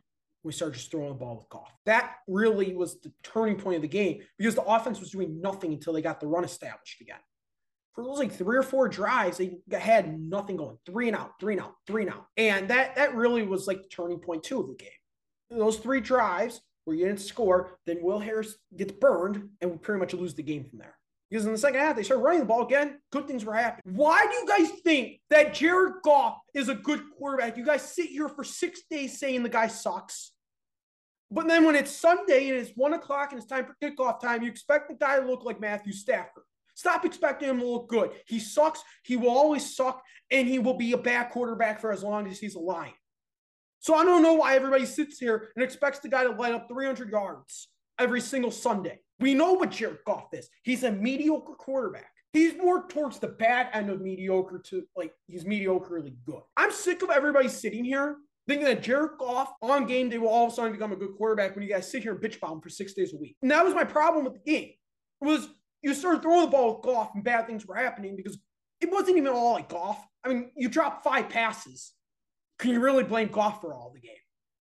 we 0.44 0.52
started 0.52 0.76
just 0.76 0.92
throwing 0.92 1.10
the 1.10 1.16
ball 1.16 1.38
with 1.38 1.50
Goff. 1.50 1.74
That 1.88 2.18
really 2.28 2.76
was 2.76 3.02
the 3.02 3.12
turning 3.24 3.56
point 3.56 3.78
of 3.78 3.82
the 3.82 3.88
game 3.88 4.22
because 4.38 4.54
the 4.54 4.62
offense 4.62 5.00
was 5.00 5.10
doing 5.10 5.42
nothing 5.42 5.74
until 5.74 5.92
they 5.92 6.04
got 6.04 6.20
the 6.20 6.28
run 6.28 6.44
established 6.44 7.02
again. 7.02 7.18
For 7.96 8.04
those 8.04 8.20
like 8.20 8.34
three 8.34 8.58
or 8.58 8.64
four 8.64 8.90
drives, 8.90 9.38
they 9.38 9.58
had 9.72 10.20
nothing 10.20 10.58
going. 10.58 10.78
Three 10.86 11.08
and 11.08 11.16
out, 11.16 11.32
three 11.40 11.54
and 11.54 11.62
out, 11.62 11.76
three 11.88 12.04
and 12.04 12.12
out. 12.12 12.26
And 12.36 12.68
that 12.70 12.96
that 12.96 13.16
really 13.16 13.44
was 13.44 13.68
like 13.68 13.82
the 13.84 13.88
turning 13.88 14.20
point 14.20 14.44
two 14.44 14.60
of 14.60 14.68
the 14.68 14.76
game. 14.76 14.90
Those 15.50 15.78
three 15.78 16.02
drives 16.02 16.60
where 16.84 16.96
you 16.96 17.06
didn't 17.06 17.22
score, 17.22 17.80
then 17.86 18.00
Will 18.02 18.20
Harris 18.20 18.56
gets 18.76 18.92
burned, 18.92 19.50
and 19.62 19.72
we 19.72 19.78
pretty 19.78 20.00
much 20.00 20.14
lose 20.14 20.36
the 20.36 20.44
game 20.44 20.66
from 20.66 20.80
there. 20.80 20.96
Because 21.30 21.46
in 21.46 21.52
the 21.52 21.58
second 21.58 21.80
half, 21.80 21.96
they 21.96 22.04
start 22.04 22.22
running 22.22 22.42
the 22.42 22.46
ball 22.46 22.66
again. 22.66 23.00
Good 23.12 23.28
things 23.28 23.44
were 23.44 23.56
happening. 23.56 23.96
Why 23.96 24.28
do 24.28 24.34
you 24.34 24.48
guys 24.48 24.80
think 24.84 25.20
that 25.32 25.54
Jared 25.54 25.96
Goff 26.04 26.38
is 26.54 26.70
a 26.70 26.76
good 26.76 27.02
quarterback? 27.18 27.58
You 27.58 27.66
guys 27.66 27.82
sit 27.82 28.08
here 28.10 28.30
for 28.30 28.44
six 28.44 28.82
days 28.90 29.20
saying 29.20 29.42
the 29.42 29.50
guy 29.50 29.68
sucks. 29.68 30.34
But 31.32 31.48
then 31.48 31.66
when 31.66 31.76
it's 31.76 31.92
Sunday 31.92 32.50
and 32.50 32.58
it's 32.58 32.72
one 32.76 32.94
o'clock 32.94 33.32
and 33.32 33.40
it's 33.40 33.50
time 33.50 33.66
for 33.66 33.76
kickoff 33.82 34.22
time, 34.22 34.44
you 34.44 34.50
expect 34.50 34.90
the 34.90 34.96
guy 34.96 35.20
to 35.20 35.26
look 35.26 35.44
like 35.44 35.60
Matthew 35.60 35.94
Stafford. 35.94 36.44
Stop 36.76 37.06
expecting 37.06 37.50
him 37.50 37.60
to 37.60 37.66
look 37.66 37.90
good. 37.90 38.12
He 38.28 38.40
sucks. 38.40 38.84
He 39.04 39.16
will 39.16 39.30
always 39.30 39.76
suck, 39.76 40.04
and 40.30 40.48
he 40.48 40.60
will 40.60 40.76
be 40.76 40.92
a 40.92 40.98
bad 40.98 41.32
quarterback 41.32 41.82
for 41.82 41.92
as 41.92 42.04
long 42.04 42.28
as 42.28 42.40
he's 42.40 42.56
alive. 42.56 42.94
So 43.80 43.96
I 43.96 44.04
don't 44.04 44.24
know 44.24 44.34
why 44.34 44.56
everybody 44.56 44.86
sits 44.86 45.18
here 45.18 45.50
and 45.56 45.64
expects 45.64 46.00
the 46.00 46.10
guy 46.10 46.24
to 46.24 46.32
light 46.32 46.54
up 46.54 46.68
300 46.68 47.10
yards 47.10 47.70
every 47.98 48.22
single 48.22 48.52
Sunday. 48.52 49.00
We 49.20 49.34
know 49.34 49.54
what 49.54 49.72
Jared 49.72 50.00
Goff 50.06 50.28
is. 50.34 50.50
He's 50.64 50.84
a 50.84 50.92
mediocre 50.92 51.54
quarterback. 51.54 52.12
He's 52.34 52.58
more 52.58 52.86
towards 52.88 53.20
the 53.20 53.30
bad 53.30 53.70
end 53.72 53.90
of 53.90 54.02
mediocre 54.02 54.62
to 54.66 54.84
like 54.96 55.14
he's 55.28 55.46
mediocrely 55.46 56.16
good. 56.26 56.42
I'm 56.58 56.72
sick 56.72 57.02
of 57.02 57.10
everybody 57.10 57.48
sitting 57.48 57.86
here 57.86 58.18
thinking 58.48 58.66
that 58.66 58.84
Jared 58.84 59.18
Goff 59.18 59.54
on 59.62 59.86
game 59.86 60.10
day 60.10 60.18
will 60.18 60.28
all 60.28 60.48
of 60.48 60.52
a 60.52 60.56
sudden 60.56 60.74
become 60.74 60.92
a 60.92 60.98
good 60.98 61.16
quarterback 61.18 61.56
when 61.56 61.64
you 61.64 61.70
guys 61.70 61.90
sit 61.90 62.04
here 62.04 62.12
and 62.12 62.22
bitch 62.22 62.38
about 62.38 62.54
him 62.54 62.62
for 62.62 62.70
six 62.70 62.94
days 62.94 63.14
a 63.14 63.18
week. 63.18 63.38
And 63.42 63.50
that 63.52 63.64
was 63.64 63.74
my 63.74 63.84
problem 63.84 64.26
with 64.26 64.34
the 64.34 64.52
game. 64.52 64.74
It 65.22 65.26
was 65.26 65.48
you 65.86 65.94
started 65.94 66.24
throwing 66.24 66.42
the 66.42 66.48
ball 66.48 66.74
with 66.74 66.84
Goff 66.84 67.12
and 67.14 67.24
bad 67.24 67.46
things 67.46 67.64
were 67.64 67.76
happening 67.76 68.16
because 68.16 68.40
it 68.82 68.92
wasn't 68.92 69.18
even 69.18 69.32
all 69.32 69.54
like 69.54 69.70
Goff. 69.70 70.04
I 70.24 70.30
mean, 70.30 70.50
you 70.58 70.68
dropped 70.68 71.04
five 71.04 71.30
passes. 71.30 71.94
Can 72.58 72.72
you 72.72 72.80
really 72.80 73.04
blame 73.04 73.28
Goff 73.28 73.62
for 73.62 73.72
all 73.76 73.92
the 73.94 74.02
game? 74.02 74.16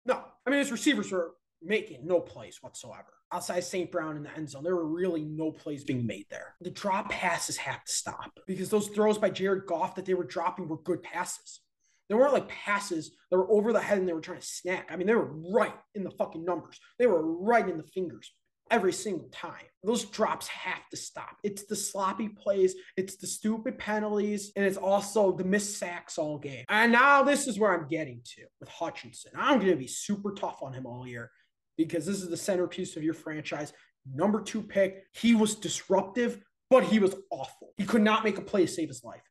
No. 0.06 0.22
I 0.46 0.50
mean, 0.52 0.60
his 0.60 0.72
receivers 0.72 1.12
were 1.12 1.32
making 1.60 2.06
no 2.06 2.20
plays 2.20 2.60
whatsoever. 2.62 3.08
Outside 3.34 3.64
St. 3.64 3.92
Brown 3.92 4.16
in 4.16 4.22
the 4.22 4.36
end 4.38 4.48
zone, 4.48 4.64
there 4.64 4.76
were 4.76 4.88
really 4.88 5.24
no 5.26 5.52
plays 5.52 5.84
being 5.84 6.06
made 6.06 6.28
there. 6.30 6.54
The 6.62 6.70
drop 6.70 7.10
passes 7.10 7.58
have 7.58 7.84
to 7.84 7.92
stop 7.92 8.40
because 8.46 8.70
those 8.70 8.90
throws 8.90 9.18
by 9.18 9.32
Jared 9.32 9.66
Goff 9.66 9.96
that 9.96 10.06
they 10.06 10.14
were 10.14 10.24
dropping 10.24 10.68
were 10.68 10.78
good 10.84 11.02
passes. 11.02 11.62
They 12.10 12.16
weren't 12.16 12.34
like 12.34 12.48
passes 12.48 13.12
that 13.32 13.38
were 13.38 13.52
over 13.52 13.74
the 13.74 13.82
head 13.82 13.98
and 13.98 14.08
they 14.08 14.14
were 14.14 14.22
trying 14.22 14.40
to 14.40 14.46
snack. 14.46 14.88
I 14.92 14.96
mean, 14.96 15.08
they 15.08 15.16
were 15.16 15.34
right 15.52 15.76
in 15.96 16.04
the 16.04 16.12
fucking 16.12 16.46
numbers. 16.46 16.80
They 17.00 17.08
were 17.08 17.26
right 17.42 17.68
in 17.68 17.78
the 17.78 17.84
fingers 17.84 18.32
every 18.72 18.94
single 18.94 19.30
time. 19.30 19.66
Those 19.84 20.06
drops 20.06 20.48
have 20.48 20.88
to 20.90 20.98
stop. 20.98 21.38
It's 21.44 21.66
the 21.66 21.76
sloppy 21.76 22.30
plays, 22.30 22.76
it's 22.98 23.16
the 23.18 23.28
stupid 23.28 23.78
penalties, 23.78 24.52
and 24.56 24.66
it's 24.66 24.78
also 24.78 25.32
the 25.32 25.44
missed 25.44 25.78
sacks 25.78 26.18
all 26.18 26.38
game. 26.38 26.66
And 26.70 26.92
now 26.92 27.24
this 27.24 27.48
is 27.48 27.58
where 27.58 27.74
I'm 27.74 27.88
getting 27.88 28.22
to 28.36 28.44
with 28.60 28.70
Hutchinson. 28.70 29.32
I'm 29.38 29.60
going 29.60 29.72
to 29.72 29.78
be 29.78 29.88
super 29.88 30.34
tough 30.34 30.60
on 30.62 30.74
him 30.74 30.86
all 30.86 31.08
year 31.08 31.32
because 31.78 32.06
this 32.06 32.22
is 32.22 32.30
the 32.30 32.38
centerpiece 32.38 32.98
of 32.98 33.04
your 33.04 33.14
franchise. 33.14 33.72
Number 34.14 34.42
two 34.42 34.62
pick. 34.62 35.04
He 35.14 35.36
was 35.36 35.56
disruptive, 35.56 36.40
but 36.70 36.84
he 36.84 37.00
was 37.00 37.16
awful. 37.30 37.74
He 37.78 37.86
could 37.86 38.02
not 38.02 38.24
make 38.24 38.38
a 38.38 38.42
play 38.42 38.66
to 38.66 38.72
save 38.72 38.88
his 38.88 39.04
life. 39.04 39.22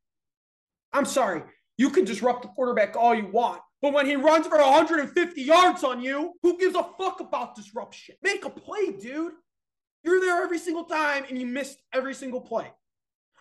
I'm 0.92 1.04
sorry. 1.04 1.42
You 1.76 1.90
can 1.90 2.04
disrupt 2.04 2.42
the 2.42 2.48
quarterback 2.48 2.96
all 2.96 3.14
you 3.14 3.26
want, 3.26 3.60
but 3.86 3.94
when 3.94 4.06
he 4.06 4.16
runs 4.16 4.48
for 4.48 4.58
150 4.58 5.42
yards 5.42 5.84
on 5.84 6.02
you, 6.02 6.32
who 6.42 6.58
gives 6.58 6.74
a 6.74 6.84
fuck 6.98 7.20
about 7.20 7.54
disruption? 7.54 8.16
Make 8.20 8.44
a 8.44 8.50
play, 8.50 8.90
dude. 8.90 9.34
You're 10.02 10.20
there 10.20 10.42
every 10.42 10.58
single 10.58 10.82
time 10.82 11.24
and 11.28 11.38
you 11.38 11.46
missed 11.46 11.80
every 11.92 12.12
single 12.12 12.40
play. 12.40 12.68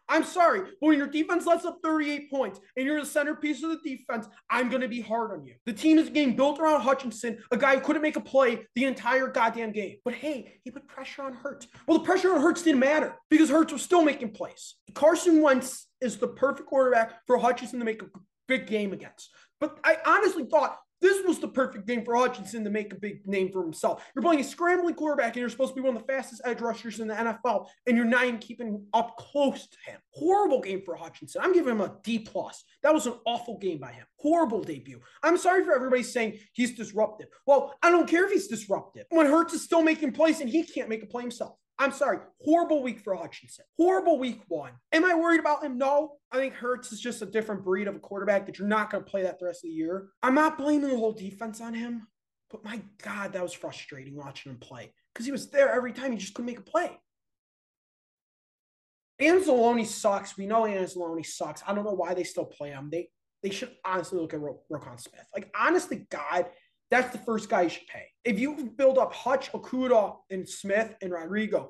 I'm 0.07 0.23
sorry, 0.23 0.59
but 0.59 0.85
when 0.85 0.99
your 0.99 1.07
defense 1.07 1.47
lets 1.47 1.65
up 1.65 1.79
38 1.83 2.29
points 2.29 2.59
and 2.77 2.85
you're 2.85 2.99
the 2.99 3.07
centerpiece 3.07 3.63
of 3.63 3.71
the 3.71 3.79
defense, 3.83 4.27
I'm 4.47 4.69
going 4.69 4.83
to 4.83 4.87
be 4.87 5.01
hard 5.01 5.31
on 5.31 5.47
you. 5.47 5.55
The 5.65 5.73
team 5.73 5.97
is 5.97 6.09
getting 6.09 6.35
built 6.35 6.59
around 6.59 6.81
Hutchinson, 6.81 7.39
a 7.49 7.57
guy 7.57 7.73
who 7.73 7.81
couldn't 7.81 8.03
make 8.03 8.17
a 8.17 8.21
play 8.21 8.67
the 8.75 8.85
entire 8.85 9.25
goddamn 9.25 9.71
game. 9.71 9.95
But 10.05 10.13
hey, 10.13 10.59
he 10.63 10.69
put 10.69 10.87
pressure 10.87 11.23
on 11.23 11.33
Hurts. 11.33 11.65
Well, 11.87 11.97
the 11.97 12.03
pressure 12.03 12.35
on 12.35 12.39
Hurts 12.39 12.61
didn't 12.61 12.81
matter 12.81 13.15
because 13.31 13.49
Hurts 13.49 13.73
was 13.73 13.81
still 13.81 14.03
making 14.03 14.33
plays. 14.33 14.75
Carson 14.93 15.41
Wentz 15.41 15.87
is 16.01 16.17
the 16.17 16.27
perfect 16.27 16.69
quarterback 16.69 17.25
for 17.25 17.39
Hutchinson 17.39 17.79
to 17.79 17.85
make 17.85 18.03
a 18.03 18.05
big 18.47 18.67
game 18.67 18.93
against. 18.93 19.31
But 19.59 19.79
I 19.83 19.97
honestly 20.05 20.45
thought 20.45 20.79
this 21.01 21.25
was 21.25 21.39
the 21.39 21.47
perfect 21.47 21.87
game 21.87 22.03
for 22.03 22.15
Hutchinson 22.15 22.63
to 22.63 22.69
make 22.69 22.91
a 22.93 22.95
big 22.95 23.27
name 23.27 23.51
for 23.51 23.61
himself. 23.61 24.03
You're 24.15 24.23
playing 24.23 24.39
a 24.39 24.43
scrambling 24.43 24.95
quarterback, 24.95 25.33
and 25.33 25.37
you're 25.37 25.49
supposed 25.49 25.75
to 25.75 25.75
be 25.75 25.85
one 25.85 25.95
of 25.95 26.01
the 26.01 26.11
fastest 26.11 26.41
edge 26.45 26.61
rushers 26.61 26.99
in 26.99 27.07
the 27.07 27.13
NFL, 27.13 27.67
and 27.85 27.97
you're 27.97 28.05
not 28.05 28.25
even 28.25 28.39
keeping 28.39 28.83
up 28.93 29.17
close 29.17 29.67
to 29.67 29.77
him. 29.85 29.99
Horrible 30.11 30.61
game 30.61 30.81
for 30.83 30.95
Hutchinson. 30.95 31.41
I'm 31.43 31.53
giving 31.53 31.71
him 31.71 31.81
a 31.81 31.95
D 32.03 32.19
plus. 32.19 32.63
That 32.81 32.93
was 32.93 33.07
an 33.07 33.15
awful 33.25 33.59
game 33.59 33.79
by 33.79 33.91
him. 33.91 34.05
Horrible 34.25 34.63
debut. 34.63 34.99
I'm 35.21 35.37
sorry 35.37 35.63
for 35.63 35.75
everybody 35.75 36.01
saying 36.01 36.39
he's 36.53 36.75
disruptive. 36.75 37.27
Well, 37.45 37.75
I 37.83 37.91
don't 37.91 38.09
care 38.09 38.25
if 38.25 38.31
he's 38.31 38.47
disruptive 38.47 39.05
when 39.11 39.27
Hurts 39.27 39.53
is 39.53 39.61
still 39.61 39.83
making 39.83 40.13
plays 40.13 40.41
and 40.41 40.49
he 40.49 40.63
can't 40.63 40.89
make 40.89 41.03
a 41.03 41.05
play 41.05 41.21
himself. 41.21 41.55
I'm 41.77 41.91
sorry, 41.91 42.17
horrible 42.41 42.81
week 42.81 43.01
for 43.01 43.13
Hutchinson. 43.13 43.65
Horrible 43.77 44.17
week 44.17 44.41
one. 44.47 44.71
Am 44.91 45.05
I 45.05 45.13
worried 45.13 45.39
about 45.41 45.63
him? 45.63 45.77
No. 45.77 46.13
I 46.31 46.37
think 46.37 46.55
Hurts 46.55 46.91
is 46.91 46.99
just 46.99 47.21
a 47.21 47.27
different 47.27 47.63
breed 47.63 47.87
of 47.87 47.95
a 47.95 47.99
quarterback 47.99 48.47
that 48.47 48.57
you're 48.57 48.67
not 48.67 48.89
going 48.89 49.03
to 49.03 49.09
play 49.11 49.21
that 49.21 49.37
the 49.37 49.45
rest 49.45 49.63
of 49.63 49.69
the 49.69 49.75
year. 49.75 50.07
I'm 50.23 50.33
not 50.33 50.57
blaming 50.57 50.89
the 50.89 50.97
whole 50.97 51.13
defense 51.13 51.61
on 51.61 51.75
him, 51.75 52.07
but 52.49 52.63
my 52.63 52.81
God, 53.03 53.33
that 53.33 53.43
was 53.43 53.53
frustrating 53.53 54.15
watching 54.15 54.53
him 54.53 54.57
play 54.57 54.91
because 55.13 55.27
he 55.27 55.31
was 55.31 55.51
there 55.51 55.71
every 55.71 55.93
time. 55.93 56.13
He 56.13 56.17
just 56.17 56.33
couldn't 56.33 56.47
make 56.47 56.59
a 56.59 56.63
play. 56.63 56.97
Anzalone 59.21 59.85
sucks. 59.85 60.35
We 60.35 60.47
know 60.47 60.63
Anzalone 60.63 61.23
sucks. 61.23 61.61
I 61.67 61.75
don't 61.75 61.85
know 61.85 61.93
why 61.93 62.15
they 62.15 62.23
still 62.23 62.45
play 62.45 62.71
him. 62.71 62.89
They 62.91 63.09
they 63.45 63.51
should 63.51 63.69
honestly 63.85 64.19
look 64.19 64.33
at 64.33 64.41
Ro- 64.41 64.59
Roquan 64.71 64.99
Smith. 64.99 65.23
Like, 65.31 65.53
honestly, 65.55 66.07
God, 66.09 66.47
that's 66.89 67.11
the 67.11 67.19
first 67.19 67.47
guy 67.47 67.61
you 67.61 67.69
should 67.69 67.85
pay. 67.85 68.07
If 68.23 68.39
you 68.39 68.73
build 68.75 68.97
up 68.97 69.13
Hutch, 69.13 69.51
Okudah, 69.51 70.15
and 70.31 70.49
Smith 70.49 70.95
and 71.03 71.11
Rodrigo, 71.11 71.69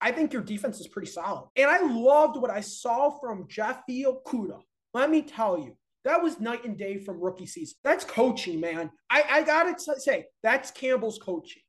I 0.00 0.12
think 0.12 0.32
your 0.32 0.42
defense 0.42 0.78
is 0.78 0.86
pretty 0.86 1.10
solid. 1.10 1.48
And 1.56 1.68
I 1.68 1.80
loved 1.80 2.40
what 2.40 2.52
I 2.52 2.60
saw 2.60 3.10
from 3.18 3.48
Jeffy 3.48 4.04
Okudah. 4.04 4.60
Let 4.94 5.10
me 5.10 5.22
tell 5.22 5.58
you, 5.58 5.76
that 6.04 6.22
was 6.22 6.38
night 6.38 6.64
and 6.64 6.78
day 6.78 6.98
from 6.98 7.20
rookie 7.20 7.46
season. 7.46 7.74
That's 7.82 8.04
coaching, 8.04 8.60
man. 8.60 8.88
I, 9.10 9.24
I 9.28 9.42
got 9.42 9.76
to 9.76 10.00
say, 10.00 10.26
that's 10.44 10.70
Campbell's 10.70 11.18
coaching. 11.18 11.62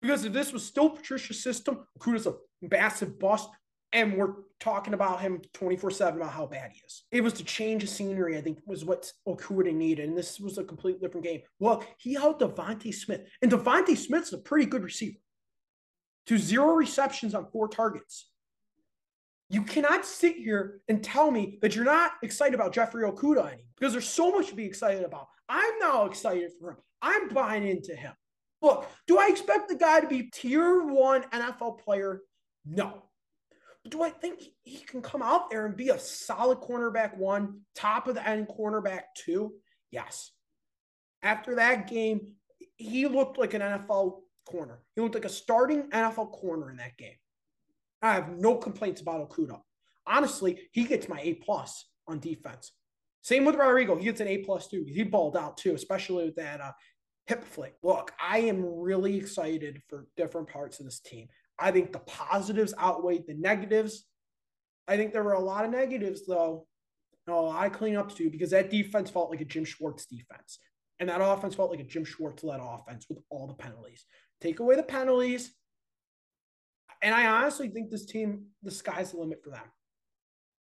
Because 0.00 0.24
if 0.24 0.32
this 0.32 0.52
was 0.52 0.64
still 0.64 0.90
Patricia's 0.90 1.42
system, 1.42 1.84
Okudah's 1.98 2.28
a 2.28 2.34
massive 2.62 3.18
bust 3.18 3.48
and 3.92 4.16
we're 4.16 4.34
talking 4.60 4.94
about 4.94 5.20
him 5.20 5.40
24 5.52 5.90
7 5.90 6.20
about 6.20 6.32
how 6.32 6.46
bad 6.46 6.72
he 6.72 6.80
is. 6.86 7.04
It 7.10 7.22
was 7.22 7.34
to 7.34 7.44
change 7.44 7.82
the 7.82 7.88
scenery, 7.88 8.36
I 8.36 8.40
think, 8.40 8.58
was 8.66 8.84
what 8.84 9.10
Okudah 9.26 9.74
needed. 9.74 10.08
And 10.08 10.16
this 10.16 10.40
was 10.40 10.58
a 10.58 10.64
completely 10.64 11.00
different 11.00 11.26
game. 11.26 11.42
Look, 11.60 11.86
he 11.98 12.14
held 12.14 12.40
DeVonta 12.40 12.92
Smith, 12.94 13.22
and 13.42 13.50
DeVonta 13.50 13.96
Smith's 13.96 14.32
a 14.32 14.38
pretty 14.38 14.66
good 14.66 14.82
receiver 14.82 15.18
to 16.26 16.38
zero 16.38 16.74
receptions 16.74 17.34
on 17.34 17.46
four 17.46 17.68
targets. 17.68 18.30
You 19.48 19.62
cannot 19.62 20.04
sit 20.04 20.36
here 20.36 20.80
and 20.88 21.02
tell 21.02 21.30
me 21.30 21.58
that 21.62 21.76
you're 21.76 21.84
not 21.84 22.12
excited 22.22 22.54
about 22.54 22.72
Jeffrey 22.72 23.04
Okudah 23.04 23.46
anymore 23.46 23.64
because 23.78 23.92
there's 23.92 24.08
so 24.08 24.32
much 24.32 24.48
to 24.48 24.56
be 24.56 24.64
excited 24.64 25.04
about. 25.04 25.28
I'm 25.48 25.78
now 25.78 26.06
excited 26.06 26.50
for 26.58 26.72
him. 26.72 26.78
I'm 27.00 27.28
buying 27.28 27.64
into 27.64 27.94
him. 27.94 28.12
Look, 28.60 28.90
do 29.06 29.18
I 29.18 29.28
expect 29.28 29.68
the 29.68 29.76
guy 29.76 30.00
to 30.00 30.08
be 30.08 30.24
tier 30.32 30.82
one 30.82 31.22
NFL 31.32 31.78
player? 31.78 32.22
No 32.64 33.04
do 33.90 34.02
I 34.02 34.10
think 34.10 34.42
he 34.62 34.78
can 34.78 35.02
come 35.02 35.22
out 35.22 35.50
there 35.50 35.66
and 35.66 35.76
be 35.76 35.90
a 35.90 35.98
solid 35.98 36.58
cornerback 36.58 37.16
one, 37.16 37.60
top 37.74 38.08
of 38.08 38.14
the 38.14 38.26
end 38.26 38.48
cornerback 38.48 39.02
two? 39.16 39.54
Yes. 39.90 40.32
After 41.22 41.56
that 41.56 41.88
game, 41.88 42.32
he 42.76 43.06
looked 43.06 43.38
like 43.38 43.54
an 43.54 43.62
NFL 43.62 44.20
corner. 44.46 44.80
He 44.94 45.00
looked 45.02 45.14
like 45.14 45.24
a 45.24 45.30
starting 45.30 45.90
NFL 45.90 46.32
corner 46.32 46.70
in 46.70 46.76
that 46.76 46.96
game. 46.96 47.16
I 48.02 48.14
have 48.14 48.38
no 48.38 48.56
complaints 48.56 49.00
about 49.00 49.28
Okudah. 49.28 49.60
Honestly, 50.06 50.68
he 50.72 50.84
gets 50.84 51.08
my 51.08 51.20
A 51.20 51.34
plus 51.34 51.86
on 52.06 52.20
defense. 52.20 52.72
Same 53.22 53.44
with 53.44 53.56
Rodrigo. 53.56 53.96
He 53.96 54.04
gets 54.04 54.20
an 54.20 54.28
A 54.28 54.38
plus 54.38 54.68
too. 54.68 54.84
He 54.86 55.02
balled 55.02 55.36
out 55.36 55.56
too, 55.56 55.74
especially 55.74 56.26
with 56.26 56.36
that 56.36 56.60
uh, 56.60 56.72
hip 57.26 57.44
flick. 57.44 57.74
Look, 57.82 58.12
I 58.20 58.38
am 58.38 58.64
really 58.64 59.16
excited 59.16 59.82
for 59.88 60.06
different 60.16 60.48
parts 60.48 60.78
of 60.78 60.86
this 60.86 61.00
team. 61.00 61.28
I 61.58 61.70
think 61.70 61.92
the 61.92 62.00
positives 62.00 62.74
outweighed 62.78 63.26
the 63.26 63.34
negatives. 63.34 64.06
I 64.88 64.96
think 64.96 65.12
there 65.12 65.24
were 65.24 65.32
a 65.32 65.40
lot 65.40 65.64
of 65.64 65.70
negatives, 65.70 66.26
though. 66.26 66.66
a 67.28 67.32
lot 67.32 67.66
of 67.66 67.72
cleanup 67.72 68.10
to 68.10 68.16
do 68.16 68.30
because 68.30 68.50
that 68.50 68.70
defense 68.70 69.10
felt 69.10 69.30
like 69.30 69.40
a 69.40 69.44
Jim 69.44 69.64
Schwartz 69.64 70.06
defense. 70.06 70.58
And 71.00 71.08
that 71.08 71.20
offense 71.20 71.54
felt 71.54 71.70
like 71.70 71.80
a 71.80 71.84
Jim 71.84 72.04
Schwartz 72.04 72.44
led 72.44 72.60
offense 72.62 73.06
with 73.08 73.18
all 73.30 73.46
the 73.46 73.54
penalties. 73.54 74.04
Take 74.40 74.60
away 74.60 74.76
the 74.76 74.82
penalties. 74.82 75.52
And 77.02 77.14
I 77.14 77.26
honestly 77.26 77.68
think 77.68 77.90
this 77.90 78.06
team, 78.06 78.46
the 78.62 78.70
sky's 78.70 79.12
the 79.12 79.18
limit 79.18 79.42
for 79.42 79.50
them. 79.50 79.64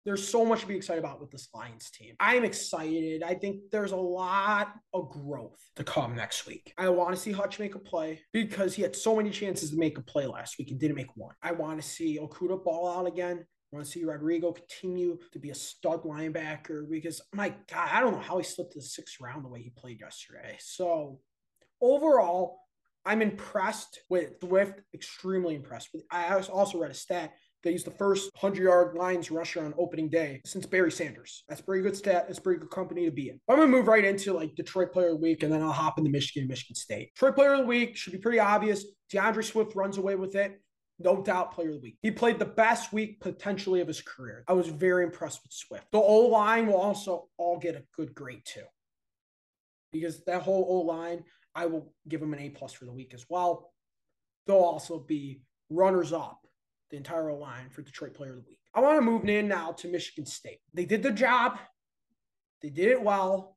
There's 0.06 0.26
so 0.26 0.44
much 0.44 0.60
to 0.60 0.68
be 0.68 0.76
excited 0.76 1.00
about 1.00 1.20
with 1.20 1.32
this 1.32 1.48
Lions 1.52 1.90
team. 1.90 2.14
I'm 2.20 2.44
excited. 2.44 3.24
I 3.24 3.34
think 3.34 3.62
there's 3.72 3.90
a 3.90 3.96
lot 3.96 4.72
of 4.94 5.10
growth 5.10 5.58
to 5.74 5.82
come 5.82 6.14
next 6.14 6.46
week. 6.46 6.72
I 6.78 6.88
want 6.90 7.12
to 7.16 7.20
see 7.20 7.32
Hutch 7.32 7.58
make 7.58 7.74
a 7.74 7.80
play 7.80 8.20
because 8.32 8.76
he 8.76 8.82
had 8.82 8.94
so 8.94 9.16
many 9.16 9.30
chances 9.30 9.70
to 9.72 9.76
make 9.76 9.98
a 9.98 10.02
play 10.02 10.26
last 10.26 10.60
week 10.60 10.70
and 10.70 10.78
didn't 10.78 10.94
make 10.94 11.16
one. 11.16 11.34
I 11.42 11.50
want 11.50 11.82
to 11.82 11.86
see 11.86 12.20
Okudah 12.20 12.62
ball 12.62 12.88
out 12.88 13.08
again. 13.08 13.38
I 13.38 13.76
want 13.76 13.84
to 13.84 13.90
see 13.90 14.04
Rodrigo 14.04 14.52
continue 14.52 15.18
to 15.32 15.40
be 15.40 15.50
a 15.50 15.56
stud 15.56 16.04
linebacker 16.04 16.88
because 16.88 17.20
my 17.34 17.48
God, 17.68 17.88
I 17.92 18.00
don't 18.00 18.12
know 18.12 18.20
how 18.20 18.38
he 18.38 18.44
slipped 18.44 18.74
to 18.74 18.78
the 18.78 18.84
sixth 18.84 19.16
round 19.20 19.44
the 19.44 19.48
way 19.48 19.60
he 19.60 19.72
played 19.76 19.98
yesterday. 20.00 20.56
So 20.60 21.18
overall, 21.80 22.60
I'm 23.04 23.22
impressed 23.22 24.00
with 24.08 24.34
Swift, 24.40 24.80
extremely 24.94 25.56
impressed 25.56 25.88
with. 25.92 26.04
I 26.12 26.38
also 26.38 26.78
read 26.78 26.90
a 26.90 26.94
stat 26.94 27.32
that 27.66 27.72
he's 27.72 27.82
the 27.82 27.90
first 27.90 28.30
100 28.40 28.62
yard 28.62 28.96
Lions 28.96 29.28
rusher 29.28 29.64
on 29.64 29.74
opening 29.76 30.08
day 30.08 30.40
since 30.46 30.64
Barry 30.64 30.92
Sanders. 30.92 31.42
That's 31.48 31.60
pretty 31.60 31.82
good 31.82 31.96
stat. 31.96 32.26
That's 32.28 32.38
pretty 32.38 32.60
good 32.60 32.70
company 32.70 33.04
to 33.06 33.10
be 33.10 33.28
in. 33.28 33.40
I'm 33.48 33.56
going 33.56 33.68
to 33.68 33.76
move 33.76 33.88
right 33.88 34.04
into 34.04 34.32
like 34.32 34.54
Detroit 34.54 34.92
player 34.92 35.08
of 35.08 35.14
the 35.14 35.20
week 35.20 35.42
and 35.42 35.52
then 35.52 35.62
I'll 35.62 35.72
hop 35.72 35.98
into 35.98 36.08
Michigan, 36.08 36.42
and 36.42 36.48
Michigan 36.48 36.76
State. 36.76 37.12
Detroit 37.14 37.34
player 37.34 37.54
of 37.54 37.60
the 37.62 37.66
week 37.66 37.96
should 37.96 38.12
be 38.12 38.20
pretty 38.20 38.38
obvious. 38.38 38.84
DeAndre 39.12 39.42
Swift 39.42 39.74
runs 39.74 39.98
away 39.98 40.14
with 40.14 40.36
it. 40.36 40.60
No 41.00 41.24
doubt 41.24 41.54
player 41.54 41.70
of 41.70 41.74
the 41.74 41.80
week. 41.80 41.98
He 42.02 42.12
played 42.12 42.38
the 42.38 42.44
best 42.44 42.92
week 42.92 43.18
potentially 43.18 43.80
of 43.80 43.88
his 43.88 44.00
career. 44.00 44.44
I 44.46 44.52
was 44.52 44.68
very 44.68 45.02
impressed 45.02 45.40
with 45.42 45.52
Swift. 45.52 45.90
The 45.90 45.98
O 45.98 46.20
line 46.28 46.68
will 46.68 46.76
also 46.76 47.26
all 47.36 47.58
get 47.58 47.74
a 47.74 47.82
good 47.96 48.14
grade 48.14 48.42
too. 48.44 48.62
Because 49.92 50.24
that 50.26 50.42
whole 50.42 50.64
O 50.68 50.86
line, 50.86 51.24
I 51.52 51.66
will 51.66 51.92
give 52.08 52.22
him 52.22 52.32
an 52.32 52.38
A 52.38 52.50
plus 52.50 52.72
for 52.72 52.84
the 52.84 52.92
week 52.92 53.12
as 53.12 53.26
well. 53.28 53.72
they'll 54.46 54.56
also 54.58 55.00
be 55.00 55.42
runners 55.68 56.12
up 56.12 56.45
the 56.90 56.96
entire 56.96 57.32
line 57.32 57.68
for 57.70 57.82
Detroit 57.82 58.14
Player 58.14 58.30
of 58.30 58.36
the 58.36 58.48
Week. 58.48 58.58
I 58.74 58.80
want 58.80 58.96
to 58.98 59.02
move 59.02 59.28
in 59.28 59.48
now 59.48 59.72
to 59.72 59.88
Michigan 59.88 60.26
State. 60.26 60.60
They 60.74 60.84
did 60.84 61.02
the 61.02 61.10
job, 61.10 61.58
they 62.62 62.70
did 62.70 62.88
it 62.88 63.02
well, 63.02 63.56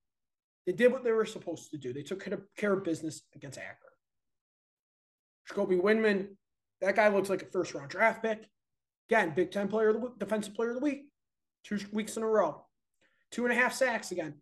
they 0.65 0.73
did 0.73 0.91
what 0.91 1.03
they 1.03 1.11
were 1.11 1.25
supposed 1.25 1.71
to 1.71 1.77
do. 1.77 1.93
They 1.93 2.03
took 2.03 2.23
care 2.55 2.73
of 2.73 2.83
business 2.83 3.23
against 3.35 3.57
Akron. 3.57 3.75
Jacoby 5.47 5.77
Windmon, 5.77 6.27
that 6.81 6.95
guy 6.95 7.07
looks 7.07 7.29
like 7.29 7.41
a 7.41 7.45
first 7.45 7.73
round 7.73 7.89
draft 7.89 8.21
pick. 8.21 8.45
Again, 9.09 9.33
Big 9.35 9.51
Ten 9.51 9.67
player 9.67 9.89
of 9.89 9.95
the 9.95 10.01
week, 10.01 10.19
defensive 10.19 10.53
player 10.53 10.69
of 10.69 10.75
the 10.75 10.83
week, 10.83 11.09
two 11.63 11.79
weeks 11.91 12.17
in 12.17 12.23
a 12.23 12.27
row. 12.27 12.63
Two 13.31 13.45
and 13.45 13.51
a 13.51 13.55
half 13.55 13.73
sacks 13.73 14.11
again. 14.11 14.35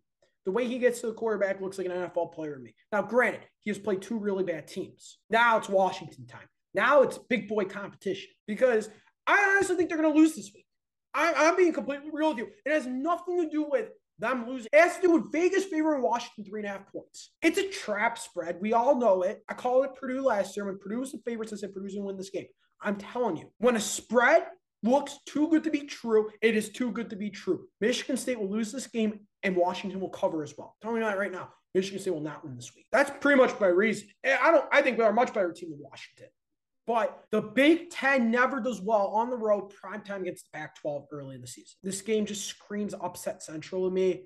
The 0.44 0.52
way 0.52 0.66
he 0.66 0.78
gets 0.78 1.00
to 1.00 1.08
the 1.08 1.14
quarterback 1.14 1.60
looks 1.60 1.78
like 1.78 1.86
an 1.86 1.92
NFL 1.92 2.32
player 2.32 2.56
to 2.56 2.60
me. 2.60 2.74
Now, 2.92 3.02
granted, 3.02 3.42
he 3.60 3.70
has 3.70 3.78
played 3.78 4.02
two 4.02 4.18
really 4.18 4.44
bad 4.44 4.66
teams. 4.66 5.18
Now 5.28 5.58
it's 5.58 5.68
Washington 5.68 6.26
time. 6.26 6.48
Now 6.74 7.02
it's 7.02 7.18
big 7.18 7.48
boy 7.48 7.64
competition 7.64 8.30
because 8.46 8.88
I 9.26 9.52
honestly 9.54 9.76
think 9.76 9.88
they're 9.88 9.98
going 9.98 10.12
to 10.12 10.18
lose 10.18 10.34
this 10.34 10.50
week. 10.54 10.66
I'm, 11.14 11.34
I'm 11.36 11.56
being 11.56 11.72
completely 11.72 12.10
real 12.12 12.30
with 12.30 12.38
you. 12.38 12.48
It 12.64 12.72
has 12.72 12.86
nothing 12.86 13.42
to 13.42 13.48
do 13.48 13.66
with 13.68 13.88
them 14.18 14.48
losing. 14.48 14.68
It 14.72 14.80
has 14.80 14.96
to 14.96 15.02
do 15.02 15.12
with 15.12 15.32
Vegas 15.32 15.64
favoring 15.64 16.02
Washington 16.02 16.44
three 16.44 16.60
and 16.60 16.68
a 16.68 16.72
half 16.72 16.92
points. 16.92 17.32
It's 17.42 17.58
a 17.58 17.68
trap 17.68 18.18
spread. 18.18 18.58
We 18.60 18.72
all 18.72 18.96
know 18.96 19.22
it. 19.22 19.42
I 19.48 19.54
called 19.54 19.84
it 19.84 19.94
Purdue 19.94 20.22
last 20.22 20.56
year. 20.56 20.66
When 20.66 20.78
Purdue 20.78 21.00
was 21.00 21.12
the 21.12 21.18
favorites, 21.18 21.52
I 21.52 21.56
said 21.56 21.72
Purdue's 21.72 21.94
going 21.94 22.02
to 22.02 22.06
win 22.06 22.16
this 22.16 22.30
game. 22.30 22.46
I'm 22.80 22.96
telling 22.96 23.36
you, 23.36 23.50
when 23.58 23.76
a 23.76 23.80
spread 23.80 24.46
looks 24.82 25.18
too 25.26 25.48
good 25.48 25.64
to 25.64 25.70
be 25.70 25.80
true, 25.80 26.30
it 26.42 26.56
is 26.56 26.70
too 26.70 26.92
good 26.92 27.10
to 27.10 27.16
be 27.16 27.30
true. 27.30 27.66
Michigan 27.80 28.16
State 28.16 28.38
will 28.38 28.50
lose 28.50 28.70
this 28.70 28.86
game 28.86 29.20
and 29.42 29.56
Washington 29.56 30.00
will 30.00 30.10
cover 30.10 30.42
as 30.42 30.54
well. 30.56 30.76
Tell 30.82 30.92
me 30.92 31.00
that 31.00 31.18
right 31.18 31.32
now. 31.32 31.50
Michigan 31.74 32.00
State 32.00 32.12
will 32.12 32.20
not 32.20 32.44
win 32.44 32.56
this 32.56 32.74
week. 32.74 32.86
That's 32.90 33.10
pretty 33.20 33.40
much 33.40 33.58
my 33.60 33.66
reason. 33.66 34.08
I 34.24 34.50
don't. 34.50 34.64
I 34.72 34.82
think 34.82 34.98
we 34.98 35.04
are 35.04 35.10
a 35.10 35.14
much 35.14 35.34
better 35.34 35.52
team 35.52 35.70
than 35.70 35.80
Washington. 35.80 36.28
But 36.88 37.24
the 37.30 37.42
Big 37.42 37.90
Ten 37.90 38.30
never 38.30 38.60
does 38.60 38.80
well 38.80 39.08
on 39.08 39.28
the 39.28 39.36
road, 39.36 39.68
prime 39.68 40.00
time 40.00 40.22
against 40.22 40.46
the 40.50 40.58
Pac 40.58 40.80
12 40.80 41.04
early 41.12 41.34
in 41.34 41.42
the 41.42 41.46
season. 41.46 41.76
This 41.82 42.00
game 42.00 42.24
just 42.24 42.46
screams 42.46 42.94
upset 42.98 43.42
central 43.42 43.86
to 43.86 43.94
me, 43.94 44.24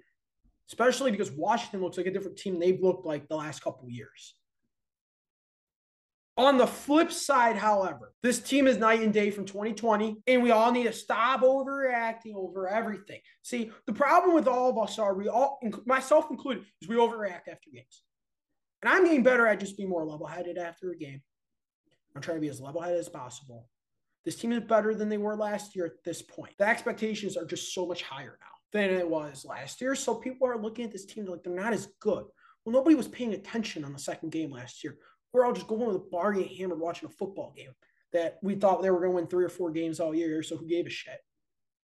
especially 0.68 1.10
because 1.10 1.32
Washington 1.32 1.82
looks 1.82 1.96
like 1.96 2.06
a 2.06 2.12
different 2.12 2.36
team 2.36 2.60
they've 2.60 2.80
looked 2.80 3.04
like 3.04 3.26
the 3.26 3.34
last 3.34 3.64
couple 3.64 3.90
years. 3.90 4.36
On 6.36 6.56
the 6.56 6.68
flip 6.68 7.10
side, 7.10 7.56
however, 7.56 8.14
this 8.22 8.38
team 8.38 8.68
is 8.68 8.76
night 8.76 9.00
and 9.00 9.12
day 9.12 9.32
from 9.32 9.44
2020, 9.44 10.22
and 10.28 10.40
we 10.40 10.52
all 10.52 10.70
need 10.70 10.84
to 10.84 10.92
stop 10.92 11.40
overreacting 11.40 12.36
over 12.36 12.68
everything. 12.68 13.18
See, 13.42 13.72
the 13.88 13.92
problem 13.92 14.36
with 14.36 14.46
all 14.46 14.70
of 14.70 14.78
us 14.78 15.00
are 15.00 15.14
we 15.14 15.26
all, 15.26 15.58
myself 15.84 16.30
included, 16.30 16.64
is 16.80 16.88
we 16.88 16.94
overreact 16.94 17.48
after 17.50 17.70
games. 17.74 18.04
And 18.82 18.92
I'm 18.92 19.04
getting 19.04 19.24
better 19.24 19.48
at 19.48 19.58
just 19.58 19.76
being 19.76 19.88
more 19.88 20.06
level 20.06 20.28
headed 20.28 20.58
after 20.58 20.92
a 20.92 20.96
game. 20.96 21.22
I'm 22.14 22.22
trying 22.22 22.36
to 22.36 22.40
be 22.40 22.48
as 22.48 22.60
level 22.60 22.80
headed 22.80 22.98
as 22.98 23.08
possible. 23.08 23.68
This 24.24 24.36
team 24.36 24.52
is 24.52 24.60
better 24.60 24.94
than 24.94 25.08
they 25.08 25.18
were 25.18 25.36
last 25.36 25.74
year 25.74 25.86
at 25.86 26.04
this 26.04 26.22
point. 26.22 26.54
The 26.58 26.66
expectations 26.66 27.36
are 27.36 27.44
just 27.44 27.74
so 27.74 27.86
much 27.86 28.02
higher 28.02 28.38
now 28.40 28.46
than 28.72 28.90
it 28.90 29.08
was 29.08 29.44
last 29.44 29.80
year. 29.80 29.94
So 29.94 30.14
people 30.14 30.46
are 30.46 30.60
looking 30.60 30.84
at 30.84 30.92
this 30.92 31.06
team 31.06 31.26
like 31.26 31.42
they're 31.42 31.54
not 31.54 31.72
as 31.72 31.88
good. 32.00 32.24
Well, 32.64 32.72
nobody 32.72 32.94
was 32.94 33.08
paying 33.08 33.34
attention 33.34 33.84
on 33.84 33.92
the 33.92 33.98
second 33.98 34.30
game 34.30 34.50
last 34.50 34.84
year. 34.84 34.96
We're 35.32 35.44
all 35.44 35.52
just 35.52 35.66
going 35.66 35.86
to 35.86 35.92
the 35.92 36.08
bar 36.10 36.32
getting 36.32 36.56
hammered 36.56 36.78
watching 36.78 37.08
a 37.08 37.12
football 37.12 37.52
game 37.56 37.72
that 38.12 38.38
we 38.42 38.54
thought 38.54 38.82
they 38.82 38.90
were 38.90 39.00
going 39.00 39.10
to 39.10 39.16
win 39.16 39.26
three 39.26 39.44
or 39.44 39.48
four 39.48 39.70
games 39.70 39.98
all 39.98 40.14
year. 40.14 40.42
So 40.42 40.56
who 40.56 40.66
gave 40.66 40.86
a 40.86 40.90
shit? 40.90 41.18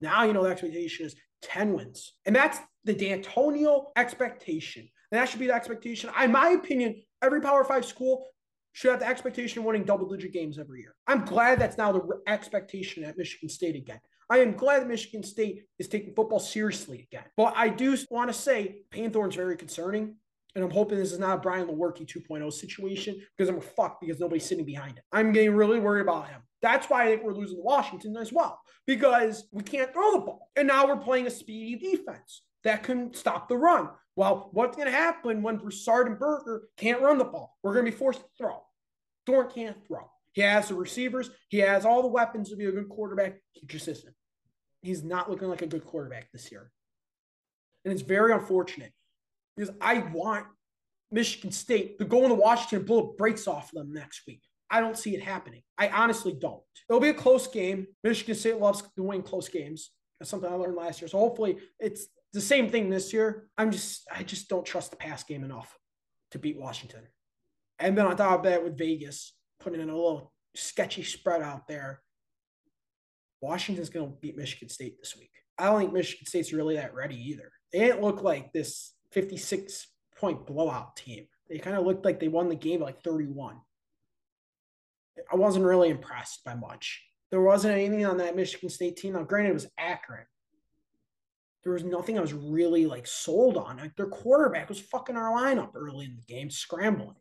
Now, 0.00 0.24
you 0.24 0.32
know, 0.32 0.42
the 0.42 0.50
expectation 0.50 1.06
is 1.06 1.14
10 1.42 1.74
wins. 1.74 2.14
And 2.26 2.34
that's 2.34 2.58
the 2.84 2.94
Dantonio 2.94 3.86
expectation. 3.96 4.88
And 5.10 5.20
that 5.20 5.28
should 5.28 5.40
be 5.40 5.46
the 5.46 5.54
expectation. 5.54 6.10
In 6.20 6.32
my 6.32 6.50
opinion, 6.50 7.02
every 7.22 7.40
Power 7.40 7.64
Five 7.64 7.84
school 7.84 8.26
should 8.74 8.90
have 8.90 9.00
the 9.00 9.08
expectation 9.08 9.60
of 9.60 9.64
winning 9.64 9.84
double 9.84 10.08
digit 10.08 10.32
games 10.32 10.58
every 10.58 10.80
year. 10.80 10.94
I'm 11.06 11.24
glad 11.24 11.58
that's 11.58 11.78
now 11.78 11.92
the 11.92 12.20
expectation 12.26 13.04
at 13.04 13.16
Michigan 13.16 13.48
State 13.48 13.76
again. 13.76 14.00
I 14.28 14.38
am 14.38 14.52
glad 14.52 14.82
that 14.82 14.88
Michigan 14.88 15.22
State 15.22 15.62
is 15.78 15.86
taking 15.86 16.12
football 16.14 16.40
seriously 16.40 17.08
again. 17.10 17.24
But 17.36 17.54
I 17.56 17.68
do 17.68 17.96
want 18.10 18.30
to 18.30 18.34
say 18.34 18.78
Payton 18.90 19.12
Thorne's 19.12 19.36
very 19.36 19.56
concerning. 19.56 20.16
And 20.56 20.64
I'm 20.64 20.70
hoping 20.70 20.98
this 20.98 21.12
is 21.12 21.18
not 21.18 21.38
a 21.38 21.40
Brian 21.40 21.66
Lewerke 21.66 22.06
2.0 22.06 22.52
situation 22.52 23.20
because 23.36 23.48
I'm 23.48 23.60
fucked 23.60 24.00
because 24.00 24.20
nobody's 24.20 24.44
sitting 24.44 24.64
behind 24.64 24.98
him. 24.98 25.04
I'm 25.12 25.32
getting 25.32 25.54
really 25.54 25.80
worried 25.80 26.02
about 26.02 26.28
him. 26.28 26.42
That's 26.62 26.88
why 26.88 27.04
I 27.04 27.06
think 27.06 27.24
we're 27.24 27.34
losing 27.34 27.56
to 27.56 27.62
Washington 27.62 28.16
as 28.16 28.32
well 28.32 28.60
because 28.86 29.46
we 29.52 29.62
can't 29.62 29.92
throw 29.92 30.12
the 30.12 30.20
ball. 30.20 30.48
And 30.56 30.68
now 30.68 30.86
we're 30.86 30.96
playing 30.96 31.26
a 31.26 31.30
speedy 31.30 31.76
defense 31.96 32.42
that 32.62 32.82
can 32.82 33.12
stop 33.14 33.48
the 33.48 33.56
run. 33.56 33.90
Well, 34.16 34.48
what's 34.52 34.76
going 34.76 34.88
to 34.88 34.96
happen 34.96 35.42
when 35.42 35.56
Broussard 35.56 36.06
and 36.06 36.18
Berger 36.18 36.62
can't 36.76 37.00
run 37.00 37.18
the 37.18 37.24
ball? 37.24 37.56
We're 37.62 37.72
going 37.72 37.84
to 37.84 37.90
be 37.90 37.96
forced 37.96 38.20
to 38.20 38.26
throw. 38.38 38.62
Thorne 39.26 39.50
can't 39.50 39.76
throw. 39.86 40.10
He 40.32 40.42
has 40.42 40.68
the 40.68 40.74
receivers. 40.74 41.30
He 41.48 41.58
has 41.58 41.84
all 41.84 42.02
the 42.02 42.08
weapons 42.08 42.50
to 42.50 42.56
be 42.56 42.66
a 42.66 42.72
good 42.72 42.88
quarterback. 42.88 43.40
He 43.52 43.66
just 43.66 43.88
isn't. 43.88 44.14
He's 44.82 45.02
not 45.02 45.30
looking 45.30 45.48
like 45.48 45.62
a 45.62 45.66
good 45.66 45.84
quarterback 45.84 46.30
this 46.32 46.52
year. 46.52 46.70
And 47.84 47.92
it's 47.92 48.02
very 48.02 48.32
unfortunate 48.32 48.92
because 49.56 49.74
I 49.80 49.98
want 49.98 50.46
Michigan 51.10 51.52
State 51.52 51.98
to 51.98 52.04
go 52.04 52.24
into 52.24 52.34
Washington 52.34 52.78
and 52.78 52.86
blow 52.86 53.14
brakes 53.16 53.46
off 53.46 53.70
them 53.72 53.92
next 53.92 54.22
week. 54.26 54.42
I 54.70 54.80
don't 54.80 54.98
see 54.98 55.14
it 55.14 55.22
happening. 55.22 55.62
I 55.78 55.88
honestly 55.88 56.32
don't. 56.32 56.62
It'll 56.88 57.00
be 57.00 57.10
a 57.10 57.14
close 57.14 57.46
game. 57.46 57.86
Michigan 58.02 58.34
State 58.34 58.58
loves 58.58 58.82
to 58.82 59.02
win 59.02 59.22
close 59.22 59.48
games. 59.48 59.90
That's 60.18 60.30
something 60.30 60.50
I 60.50 60.54
learned 60.54 60.76
last 60.76 61.00
year. 61.00 61.08
So 61.08 61.18
hopefully 61.18 61.58
it's 61.78 62.06
the 62.34 62.40
same 62.40 62.68
thing 62.68 62.90
this 62.90 63.12
year. 63.12 63.48
I'm 63.56 63.70
just 63.70 64.06
I 64.14 64.22
just 64.22 64.48
don't 64.48 64.66
trust 64.66 64.90
the 64.90 64.96
pass 64.96 65.24
game 65.24 65.44
enough 65.44 65.76
to 66.32 66.38
beat 66.38 66.60
Washington. 66.60 67.02
And 67.78 67.96
then 67.96 68.06
on 68.06 68.16
top 68.16 68.40
of 68.40 68.44
that, 68.44 68.62
with 68.62 68.76
Vegas 68.78 69.34
putting 69.60 69.80
in 69.80 69.88
a 69.88 69.94
little 69.94 70.32
sketchy 70.54 71.02
spread 71.02 71.42
out 71.42 71.66
there, 71.66 72.02
Washington's 73.40 73.90
going 73.90 74.10
to 74.10 74.16
beat 74.20 74.36
Michigan 74.36 74.68
State 74.68 74.96
this 74.98 75.16
week. 75.16 75.30
I 75.58 75.66
don't 75.66 75.80
think 75.80 75.92
Michigan 75.92 76.26
State's 76.26 76.52
really 76.52 76.76
that 76.76 76.94
ready 76.94 77.16
either. 77.16 77.50
They 77.72 77.80
didn't 77.80 78.02
look 78.02 78.22
like 78.22 78.52
this 78.52 78.92
56 79.12 79.86
point 80.16 80.46
blowout 80.46 80.96
team. 80.96 81.26
They 81.48 81.58
kind 81.58 81.76
of 81.76 81.84
looked 81.84 82.04
like 82.04 82.20
they 82.20 82.28
won 82.28 82.48
the 82.48 82.54
game 82.54 82.80
like 82.80 83.02
31. 83.02 83.56
I 85.32 85.36
wasn't 85.36 85.64
really 85.64 85.90
impressed 85.90 86.44
by 86.44 86.54
much. 86.54 87.04
There 87.30 87.40
wasn't 87.40 87.74
anything 87.74 88.06
on 88.06 88.16
that 88.18 88.36
Michigan 88.36 88.70
State 88.70 88.96
team. 88.96 89.12
Now, 89.12 89.22
granted, 89.22 89.50
it 89.50 89.54
was 89.54 89.70
accurate. 89.78 90.26
There 91.64 91.72
was 91.72 91.84
nothing 91.84 92.18
I 92.18 92.20
was 92.20 92.34
really 92.34 92.86
like 92.86 93.06
sold 93.06 93.56
on. 93.56 93.78
Like 93.78 93.96
their 93.96 94.06
quarterback 94.06 94.68
was 94.68 94.80
fucking 94.80 95.16
our 95.16 95.32
lineup 95.32 95.70
early 95.74 96.04
in 96.04 96.16
the 96.16 96.34
game, 96.34 96.50
scrambling. 96.50 97.16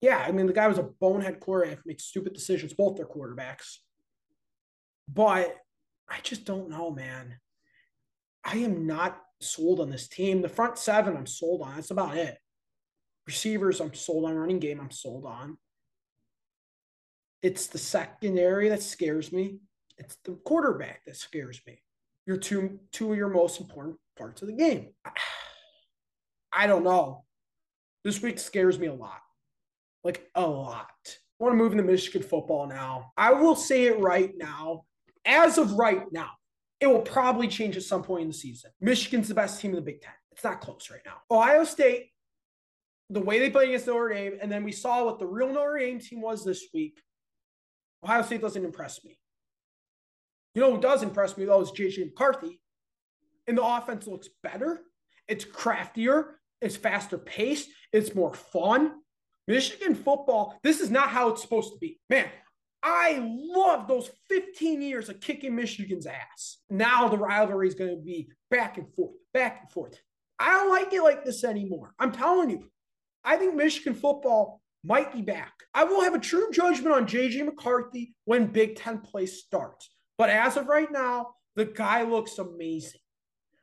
Yeah, 0.00 0.18
I 0.18 0.32
mean 0.32 0.46
the 0.46 0.52
guy 0.52 0.66
was 0.68 0.78
a 0.78 0.90
bonehead 1.00 1.40
quarterback, 1.40 1.86
makes 1.86 2.04
stupid 2.04 2.32
decisions, 2.32 2.74
both 2.74 2.96
their 2.96 3.06
quarterbacks. 3.06 3.76
But 5.12 5.56
I 6.08 6.18
just 6.22 6.44
don't 6.44 6.68
know, 6.68 6.90
man. 6.90 7.36
I 8.44 8.58
am 8.58 8.86
not 8.86 9.20
sold 9.40 9.80
on 9.80 9.90
this 9.90 10.08
team. 10.08 10.42
The 10.42 10.48
front 10.48 10.78
seven, 10.78 11.16
I'm 11.16 11.26
sold 11.26 11.62
on. 11.62 11.76
That's 11.76 11.90
about 11.90 12.16
it. 12.16 12.38
Receivers, 13.26 13.80
I'm 13.80 13.94
sold 13.94 14.24
on. 14.24 14.34
Running 14.34 14.58
game, 14.58 14.80
I'm 14.80 14.90
sold 14.90 15.24
on. 15.26 15.58
It's 17.42 17.68
the 17.68 17.78
secondary 17.78 18.68
that 18.68 18.82
scares 18.82 19.32
me. 19.32 19.58
It's 19.96 20.16
the 20.24 20.32
quarterback 20.32 21.04
that 21.04 21.16
scares 21.16 21.60
me. 21.66 21.82
Your 22.28 22.36
two 22.36 22.78
two 22.92 23.10
of 23.10 23.16
your 23.16 23.30
most 23.30 23.58
important 23.58 23.96
parts 24.18 24.42
of 24.42 24.48
the 24.48 24.54
game. 24.54 24.90
I 26.52 26.66
don't 26.66 26.84
know. 26.84 27.24
This 28.04 28.20
week 28.20 28.38
scares 28.38 28.78
me 28.78 28.86
a 28.86 28.92
lot. 28.92 29.22
Like 30.04 30.28
a 30.34 30.46
lot. 30.46 30.90
I 31.06 31.42
want 31.42 31.54
to 31.54 31.56
move 31.56 31.72
into 31.72 31.84
Michigan 31.84 32.22
football 32.22 32.66
now. 32.66 33.12
I 33.16 33.32
will 33.32 33.56
say 33.56 33.86
it 33.86 33.98
right 33.98 34.34
now. 34.36 34.82
As 35.24 35.56
of 35.56 35.72
right 35.72 36.02
now, 36.12 36.28
it 36.80 36.86
will 36.86 37.00
probably 37.00 37.48
change 37.48 37.78
at 37.78 37.82
some 37.82 38.02
point 38.02 38.22
in 38.22 38.28
the 38.28 38.34
season. 38.34 38.72
Michigan's 38.78 39.28
the 39.28 39.34
best 39.34 39.62
team 39.62 39.70
in 39.70 39.76
the 39.76 39.80
Big 39.80 40.02
Ten. 40.02 40.12
It's 40.32 40.44
not 40.44 40.60
close 40.60 40.90
right 40.90 41.00
now. 41.06 41.22
Ohio 41.30 41.64
State, 41.64 42.10
the 43.08 43.20
way 43.20 43.38
they 43.38 43.48
play 43.48 43.68
against 43.68 43.86
Notre 43.86 44.12
Dame, 44.12 44.34
and 44.42 44.52
then 44.52 44.64
we 44.64 44.72
saw 44.72 45.02
what 45.02 45.18
the 45.18 45.26
real 45.26 45.50
Notre 45.50 45.78
Dame 45.78 45.98
team 45.98 46.20
was 46.20 46.44
this 46.44 46.66
week. 46.74 47.00
Ohio 48.04 48.20
State 48.20 48.42
doesn't 48.42 48.66
impress 48.66 49.02
me. 49.02 49.18
You 50.54 50.62
know 50.62 50.74
who 50.74 50.80
does 50.80 51.02
impress 51.02 51.36
me 51.36 51.44
though 51.44 51.60
is 51.60 51.70
JJ 51.70 52.06
McCarthy. 52.06 52.60
And 53.46 53.56
the 53.56 53.64
offense 53.64 54.06
looks 54.06 54.28
better. 54.42 54.80
It's 55.26 55.44
craftier. 55.44 56.38
It's 56.60 56.76
faster 56.76 57.18
paced. 57.18 57.70
It's 57.92 58.14
more 58.14 58.34
fun. 58.34 58.94
Michigan 59.46 59.94
football, 59.94 60.58
this 60.62 60.80
is 60.80 60.90
not 60.90 61.08
how 61.08 61.30
it's 61.30 61.40
supposed 61.40 61.72
to 61.72 61.78
be. 61.78 61.98
Man, 62.10 62.26
I 62.82 63.18
love 63.26 63.88
those 63.88 64.10
15 64.28 64.82
years 64.82 65.08
of 65.08 65.20
kicking 65.20 65.56
Michigan's 65.56 66.06
ass. 66.06 66.58
Now 66.68 67.08
the 67.08 67.16
rivalry 67.16 67.66
is 67.66 67.74
going 67.74 67.96
to 67.96 68.02
be 68.02 68.28
back 68.50 68.76
and 68.76 68.92
forth, 68.94 69.14
back 69.32 69.60
and 69.62 69.70
forth. 69.70 69.98
I 70.38 70.50
don't 70.50 70.70
like 70.70 70.92
it 70.92 71.02
like 71.02 71.24
this 71.24 71.44
anymore. 71.44 71.94
I'm 71.98 72.12
telling 72.12 72.50
you, 72.50 72.70
I 73.24 73.36
think 73.36 73.54
Michigan 73.54 73.94
football 73.94 74.60
might 74.84 75.12
be 75.12 75.22
back. 75.22 75.52
I 75.74 75.84
will 75.84 76.02
have 76.02 76.14
a 76.14 76.20
true 76.20 76.50
judgment 76.52 76.94
on 76.94 77.06
JJ 77.06 77.44
McCarthy 77.44 78.14
when 78.26 78.46
Big 78.46 78.76
Ten 78.76 78.98
play 78.98 79.26
starts. 79.26 79.90
But 80.18 80.30
as 80.30 80.56
of 80.56 80.66
right 80.66 80.90
now, 80.90 81.34
the 81.54 81.64
guy 81.64 82.02
looks 82.02 82.38
amazing. 82.38 83.00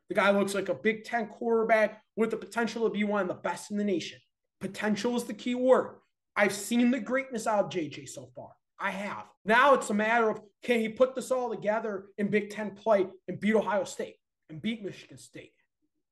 The 0.10 0.16
guy 0.16 0.32
looks 0.32 0.54
like 0.54 0.70
a 0.70 0.74
Big 0.74 1.04
Ten 1.04 1.28
quarterback 1.28 2.02
with 2.16 2.32
the 2.32 2.38
potential 2.38 2.88
to 2.88 2.94
be 2.94 3.04
one 3.04 3.22
of 3.22 3.28
the 3.28 3.34
best 3.34 3.72
in 3.72 3.78
the 3.78 3.84
nation. 3.84 4.20
Potential 4.62 5.16
is 5.16 5.26
the 5.26 5.34
key 5.34 5.56
word. 5.56 5.98
I've 6.36 6.54
seen 6.54 6.92
the 6.92 7.00
greatness 7.00 7.48
out 7.48 7.66
of 7.66 7.72
JJ 7.72 8.10
so 8.10 8.30
far. 8.36 8.50
I 8.80 8.92
have. 8.92 9.26
Now 9.46 9.74
it's 9.74 9.90
a 9.90 9.94
matter 9.94 10.30
of 10.30 10.42
can 10.64 10.80
he 10.80 10.90
put 10.90 11.16
this 11.16 11.32
all 11.32 11.50
together 11.50 12.06
in 12.18 12.30
Big 12.30 12.50
Ten 12.50 12.72
play 12.72 13.08
and 13.28 13.40
beat 13.40 13.56
Ohio 13.56 13.84
State 13.84 14.16
and 14.50 14.62
beat 14.62 14.84
Michigan 14.84 15.18
State, 15.18 15.54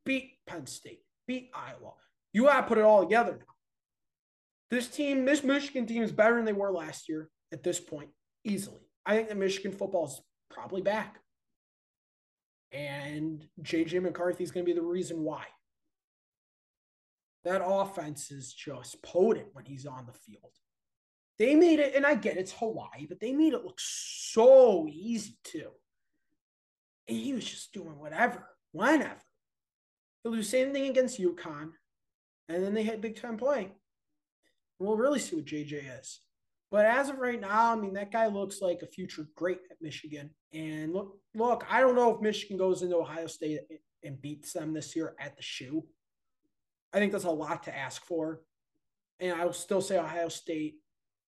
beat 0.06 0.38
Penn 0.48 0.66
State, 0.66 1.02
beat 1.28 1.52
Iowa. 1.54 1.94
You 2.32 2.44
got 2.46 2.62
to 2.62 2.68
put 2.68 2.78
it 2.78 2.84
all 2.84 3.04
together 3.04 3.34
now. 3.34 3.54
This 4.72 4.88
team, 4.88 5.26
this 5.26 5.44
Michigan 5.44 5.86
team 5.86 6.02
is 6.04 6.12
better 6.12 6.36
than 6.36 6.46
they 6.46 6.54
were 6.54 6.72
last 6.72 7.08
year 7.08 7.30
at 7.52 7.64
this 7.64 7.80
point, 7.80 8.10
easily. 8.44 8.82
I 9.06 9.16
think 9.16 9.28
that 9.30 9.38
Michigan 9.38 9.72
football 9.72 10.08
is 10.08 10.20
probably 10.54 10.82
back. 10.82 11.20
And 12.72 13.46
JJ 13.62 14.02
McCarthy 14.02 14.44
is 14.44 14.52
going 14.52 14.66
to 14.66 14.72
be 14.72 14.78
the 14.78 14.86
reason 14.86 15.24
why. 15.24 15.44
That 17.44 17.62
offense 17.63 18.32
is 18.32 18.54
just 18.54 19.02
potent 19.04 19.48
when 19.54 19.66
he's 19.66 19.86
on 19.86 20.06
the 20.06 20.13
field. 20.13 20.52
They 21.39 21.56
made 21.56 21.80
it, 21.80 21.96
and 21.96 22.06
I 22.06 22.16
get 22.16 22.38
it's 22.38 22.54
Hawaii, 22.54 23.06
but 23.08 23.20
they 23.20 23.34
made 23.34 23.54
it 23.54 23.66
look 23.66 23.80
so 23.80 24.88
easy 24.89 25.38
too. 25.44 25.72
And 27.08 27.18
he 27.18 27.34
was 27.34 27.44
just 27.44 27.74
doing 27.74 28.00
whatever, 28.00 28.48
whenever. 28.72 29.22
He'll 30.24 30.32
do 30.32 30.38
the 30.38 30.44
same 30.44 30.72
thing 30.72 30.89
against 30.89 31.20
UConn, 31.20 31.72
and 32.48 32.63
then 32.63 32.74
they 32.74 32.84
hit 32.84 33.02
Big 33.02 33.20
Ten 33.20 33.36
play. 33.36 33.72
We'll 34.80 34.96
really 34.96 35.20
see 35.20 35.36
what 35.36 35.46
JJ 35.46 36.00
is. 36.00 36.20
But 36.74 36.88
as 36.88 37.10
of 37.10 37.20
right 37.20 37.40
now, 37.40 37.72
I 37.72 37.76
mean, 37.76 37.94
that 37.94 38.12
guy 38.12 38.26
looks 38.26 38.60
like 38.60 38.82
a 38.82 38.88
future 38.88 39.28
great 39.36 39.60
at 39.70 39.78
Michigan. 39.80 40.32
And 40.54 40.92
look, 40.92 41.20
look, 41.36 41.64
I 41.70 41.80
don't 41.80 41.94
know 41.94 42.16
if 42.16 42.20
Michigan 42.20 42.58
goes 42.58 42.82
into 42.82 42.98
Ohio 42.98 43.28
State 43.28 43.60
and 44.04 44.20
beats 44.20 44.54
them 44.54 44.74
this 44.74 44.96
year 44.96 45.14
at 45.20 45.38
the 45.38 45.44
shoe. 45.44 45.86
I 46.92 46.98
think 46.98 47.12
that's 47.12 47.26
a 47.26 47.30
lot 47.30 47.62
to 47.64 47.78
ask 47.78 48.04
for. 48.04 48.42
And 49.20 49.40
I 49.40 49.46
will 49.46 49.54
still 49.54 49.82
say 49.82 50.00
Ohio 50.00 50.30
State 50.30 50.78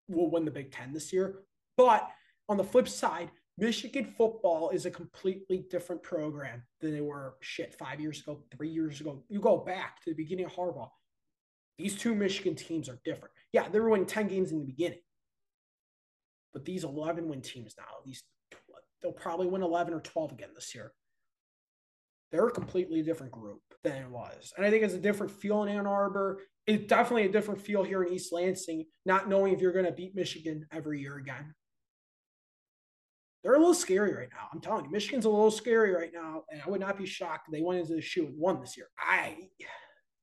will 0.07 0.31
win 0.31 0.45
the 0.45 0.51
Big 0.51 0.71
Ten 0.71 0.91
this 0.91 1.13
year. 1.13 1.43
But 1.77 2.09
on 2.49 2.57
the 2.57 2.63
flip 2.63 2.87
side, 2.87 3.29
Michigan 3.55 4.15
football 4.17 4.71
is 4.71 4.87
a 4.87 4.91
completely 4.91 5.67
different 5.69 6.01
program 6.01 6.63
than 6.81 6.91
they 6.91 7.01
were 7.01 7.35
shit 7.41 7.75
five 7.75 8.01
years 8.01 8.19
ago, 8.19 8.41
three 8.57 8.69
years 8.69 8.99
ago. 8.99 9.23
You 9.29 9.41
go 9.41 9.57
back 9.57 10.01
to 10.05 10.09
the 10.09 10.15
beginning 10.15 10.45
of 10.45 10.53
Harbaugh. 10.53 10.89
These 11.77 11.97
two 11.97 12.15
Michigan 12.15 12.55
teams 12.55 12.89
are 12.89 12.99
different. 13.05 13.35
Yeah, 13.53 13.69
they 13.69 13.79
were 13.79 13.91
winning 13.91 14.07
10 14.07 14.27
games 14.27 14.51
in 14.51 14.57
the 14.57 14.65
beginning. 14.65 14.99
But 16.55 16.63
these 16.63 16.85
11 16.85 17.27
win 17.27 17.41
teams 17.41 17.75
now, 17.77 17.83
these 18.05 18.23
they'll 19.01 19.11
probably 19.11 19.45
win 19.45 19.61
11 19.61 19.93
or 19.93 19.99
12 19.99 20.31
again 20.31 20.49
this 20.55 20.73
year. 20.73 20.93
They're 22.31 22.47
a 22.47 22.51
completely 22.51 23.03
different 23.03 23.33
group 23.33 23.61
than 23.83 24.01
it 24.01 24.09
was. 24.09 24.53
And 24.55 24.65
I 24.65 24.69
think 24.69 24.83
it's 24.83 24.93
a 24.93 24.99
different 24.99 25.33
feel 25.33 25.63
in 25.63 25.69
Ann 25.69 25.85
Arbor. 25.85 26.41
It's 26.65 26.87
definitely 26.87 27.25
a 27.25 27.31
different 27.31 27.61
feel 27.61 27.83
here 27.83 28.03
in 28.03 28.13
East 28.13 28.31
Lansing, 28.31 28.85
not 29.05 29.27
knowing 29.27 29.53
if 29.53 29.59
you're 29.59 29.73
going 29.73 29.85
to 29.85 29.91
beat 29.91 30.15
Michigan 30.15 30.65
every 30.71 31.01
year 31.01 31.17
again. 31.17 31.53
They're 33.43 33.55
a 33.55 33.59
little 33.59 33.73
scary 33.73 34.15
right 34.15 34.29
now. 34.31 34.47
I'm 34.53 34.61
telling 34.61 34.85
you, 34.85 34.91
Michigan's 34.91 35.25
a 35.25 35.29
little 35.29 35.51
scary 35.51 35.93
right 35.93 36.11
now. 36.13 36.43
And 36.49 36.61
I 36.65 36.69
would 36.69 36.79
not 36.79 36.97
be 36.97 37.05
shocked 37.05 37.49
if 37.49 37.53
they 37.53 37.61
went 37.61 37.81
into 37.81 37.95
the 37.95 38.01
shoe 38.01 38.27
and 38.27 38.39
won 38.39 38.61
this 38.61 38.77
year. 38.77 38.87
I 38.97 39.49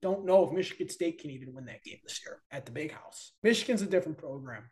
don't 0.01 0.25
know 0.25 0.47
if 0.47 0.53
Michigan 0.53 0.89
State 0.89 1.21
can 1.21 1.31
even 1.31 1.53
win 1.53 1.67
that 1.67 1.85
game 1.85 1.99
this 2.03 2.21
year 2.25 2.41
at 2.51 2.65
the 2.65 2.73
big 2.73 2.91
house. 2.91 3.33
Michigan's 3.43 3.83
a 3.83 3.87
different 3.87 4.17
program. 4.17 4.65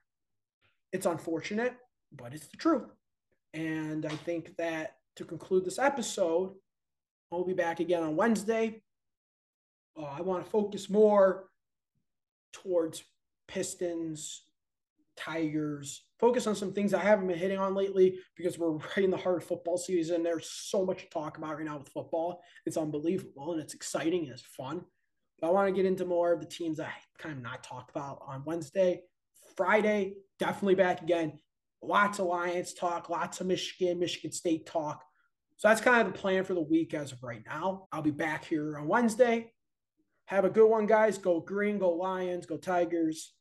It's 0.92 1.07
unfortunate, 1.07 1.74
but 2.12 2.35
it's 2.35 2.48
the 2.48 2.57
truth. 2.57 2.90
And 3.55 4.07
I 4.07 4.16
think 4.16 4.57
that 4.57 4.96
to 5.16 5.24
conclude 5.24 5.64
this 5.64 5.79
episode, 5.79 6.55
I'll 7.33 7.44
be 7.44 7.55
back 7.55 7.81
again 7.81 8.03
on 8.03 8.16
Wednesday. 8.16 8.83
Uh, 9.96 10.07
I 10.07 10.20
want 10.20 10.44
to 10.44 10.50
focus 10.50 10.88
more 10.88 11.48
towards 12.53 13.05
Pistons, 13.48 14.42
Tigers, 15.16 16.05
focus 16.18 16.46
on 16.46 16.55
some 16.55 16.72
things 16.72 16.94
I 16.94 17.03
haven't 17.03 17.26
been 17.26 17.38
hitting 17.38 17.59
on 17.59 17.74
lately 17.74 18.18
because 18.37 18.59
we're 18.59 18.70
right 18.96 19.05
in 19.05 19.11
the 19.11 19.16
heart 19.16 19.38
of 19.38 19.44
football 19.44 19.76
season. 19.76 20.22
There's 20.22 20.50
so 20.50 20.85
much 20.85 21.03
to 21.03 21.11
talk 21.11 21.38
about 21.38 21.57
right 21.57 21.64
now 21.64 21.79
with 21.79 21.88
football. 21.88 22.42
It's 22.66 22.76
unbelievable 22.76 23.53
and 23.53 23.61
it's 23.61 23.74
exciting 23.74 24.24
and 24.24 24.33
it's 24.33 24.42
fun. 24.42 24.83
But 25.40 25.48
I 25.48 25.50
want 25.50 25.68
to 25.68 25.74
get 25.74 25.87
into 25.87 26.05
more 26.05 26.33
of 26.33 26.40
the 26.40 26.46
teams 26.46 26.81
I 26.81 26.90
kind 27.18 27.37
of 27.37 27.42
not 27.42 27.64
talked 27.64 27.90
about 27.90 28.22
on 28.26 28.44
Wednesday. 28.44 29.03
Friday, 29.57 30.15
definitely 30.39 30.75
back 30.75 31.03
again. 31.03 31.39
Lots 31.83 32.19
of 32.19 32.27
Lions 32.27 32.75
talk, 32.75 33.09
lots 33.09 33.41
of 33.41 33.47
Michigan, 33.47 33.99
Michigan 33.99 34.33
State 34.33 34.67
talk. 34.67 35.03
So 35.57 35.69
that's 35.69 35.81
kind 35.81 36.07
of 36.07 36.13
the 36.13 36.19
plan 36.19 36.45
for 36.45 36.55
the 36.55 36.61
week 36.61 36.95
as 36.95 37.13
of 37.13 37.23
right 37.23 37.43
now. 37.47 37.89
I'll 37.93 38.03
be 38.03 38.11
back 38.11 38.45
here 38.45 38.79
on 38.79 38.89
Wednesday. 38.89 39.53
Have 40.27 40.45
a 40.45 40.51
good 40.51 40.69
one, 40.69 40.87
guys. 40.87 41.19
Go 41.19 41.41
green, 41.41 41.79
go 41.79 41.91
Lions, 41.91 42.47
go 42.47 42.57
Tigers. 42.57 43.35